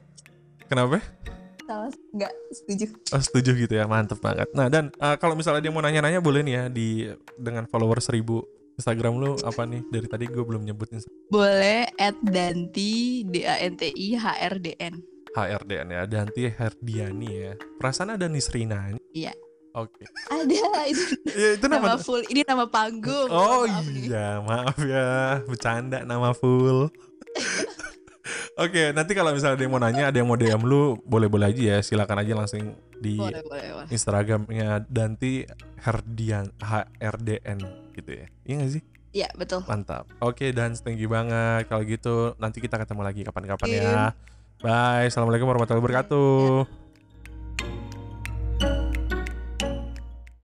[0.66, 0.98] Kenapa?
[1.62, 2.86] Salah nggak setuju?
[3.10, 4.50] Oh, setuju gitu ya mantep banget.
[4.52, 7.06] Nah dan uh, kalau misalnya dia mau nanya-nanya boleh nih ya di
[7.38, 8.26] dengan follower 1000
[8.76, 13.62] Instagram lu apa nih dari tadi gue belum nyebut Insta- Boleh at Danti D A
[13.62, 15.00] N T I H R D N.
[15.36, 17.54] HRDN ya Danti Herdiani ya.
[17.76, 18.96] Perasaan ada Nisrina.
[19.12, 19.36] Iya.
[19.76, 20.08] Oke.
[20.32, 21.04] Ada itu
[21.36, 22.00] Ya itu nama nama.
[22.00, 22.24] full.
[22.26, 23.28] Ini nama panggung.
[23.28, 24.08] Oh Maaf nih.
[24.08, 25.08] iya, maaf ya,
[25.44, 26.88] bercanda nama full.
[28.56, 31.62] Oke, nanti kalau misalnya ada yang mau nanya, ada yang mau DM lu, boleh-boleh aja
[31.76, 33.68] ya, silakan aja langsung di Boleh boleh.
[33.76, 33.88] boleh.
[33.92, 35.44] Instagramnya Danti
[35.78, 37.60] Herdian HRDN
[37.92, 38.26] gitu ya.
[38.48, 38.84] Iya gak sih?
[39.12, 39.60] Iya betul.
[39.64, 40.08] Mantap.
[40.20, 41.68] Oke, dan thank you banget.
[41.68, 43.76] Kalau gitu nanti kita ketemu lagi kapan-kapan Oke.
[43.78, 44.16] ya.
[44.66, 45.14] Bye.
[45.14, 46.85] Assalamualaikum warahmatullahi wabarakatuh.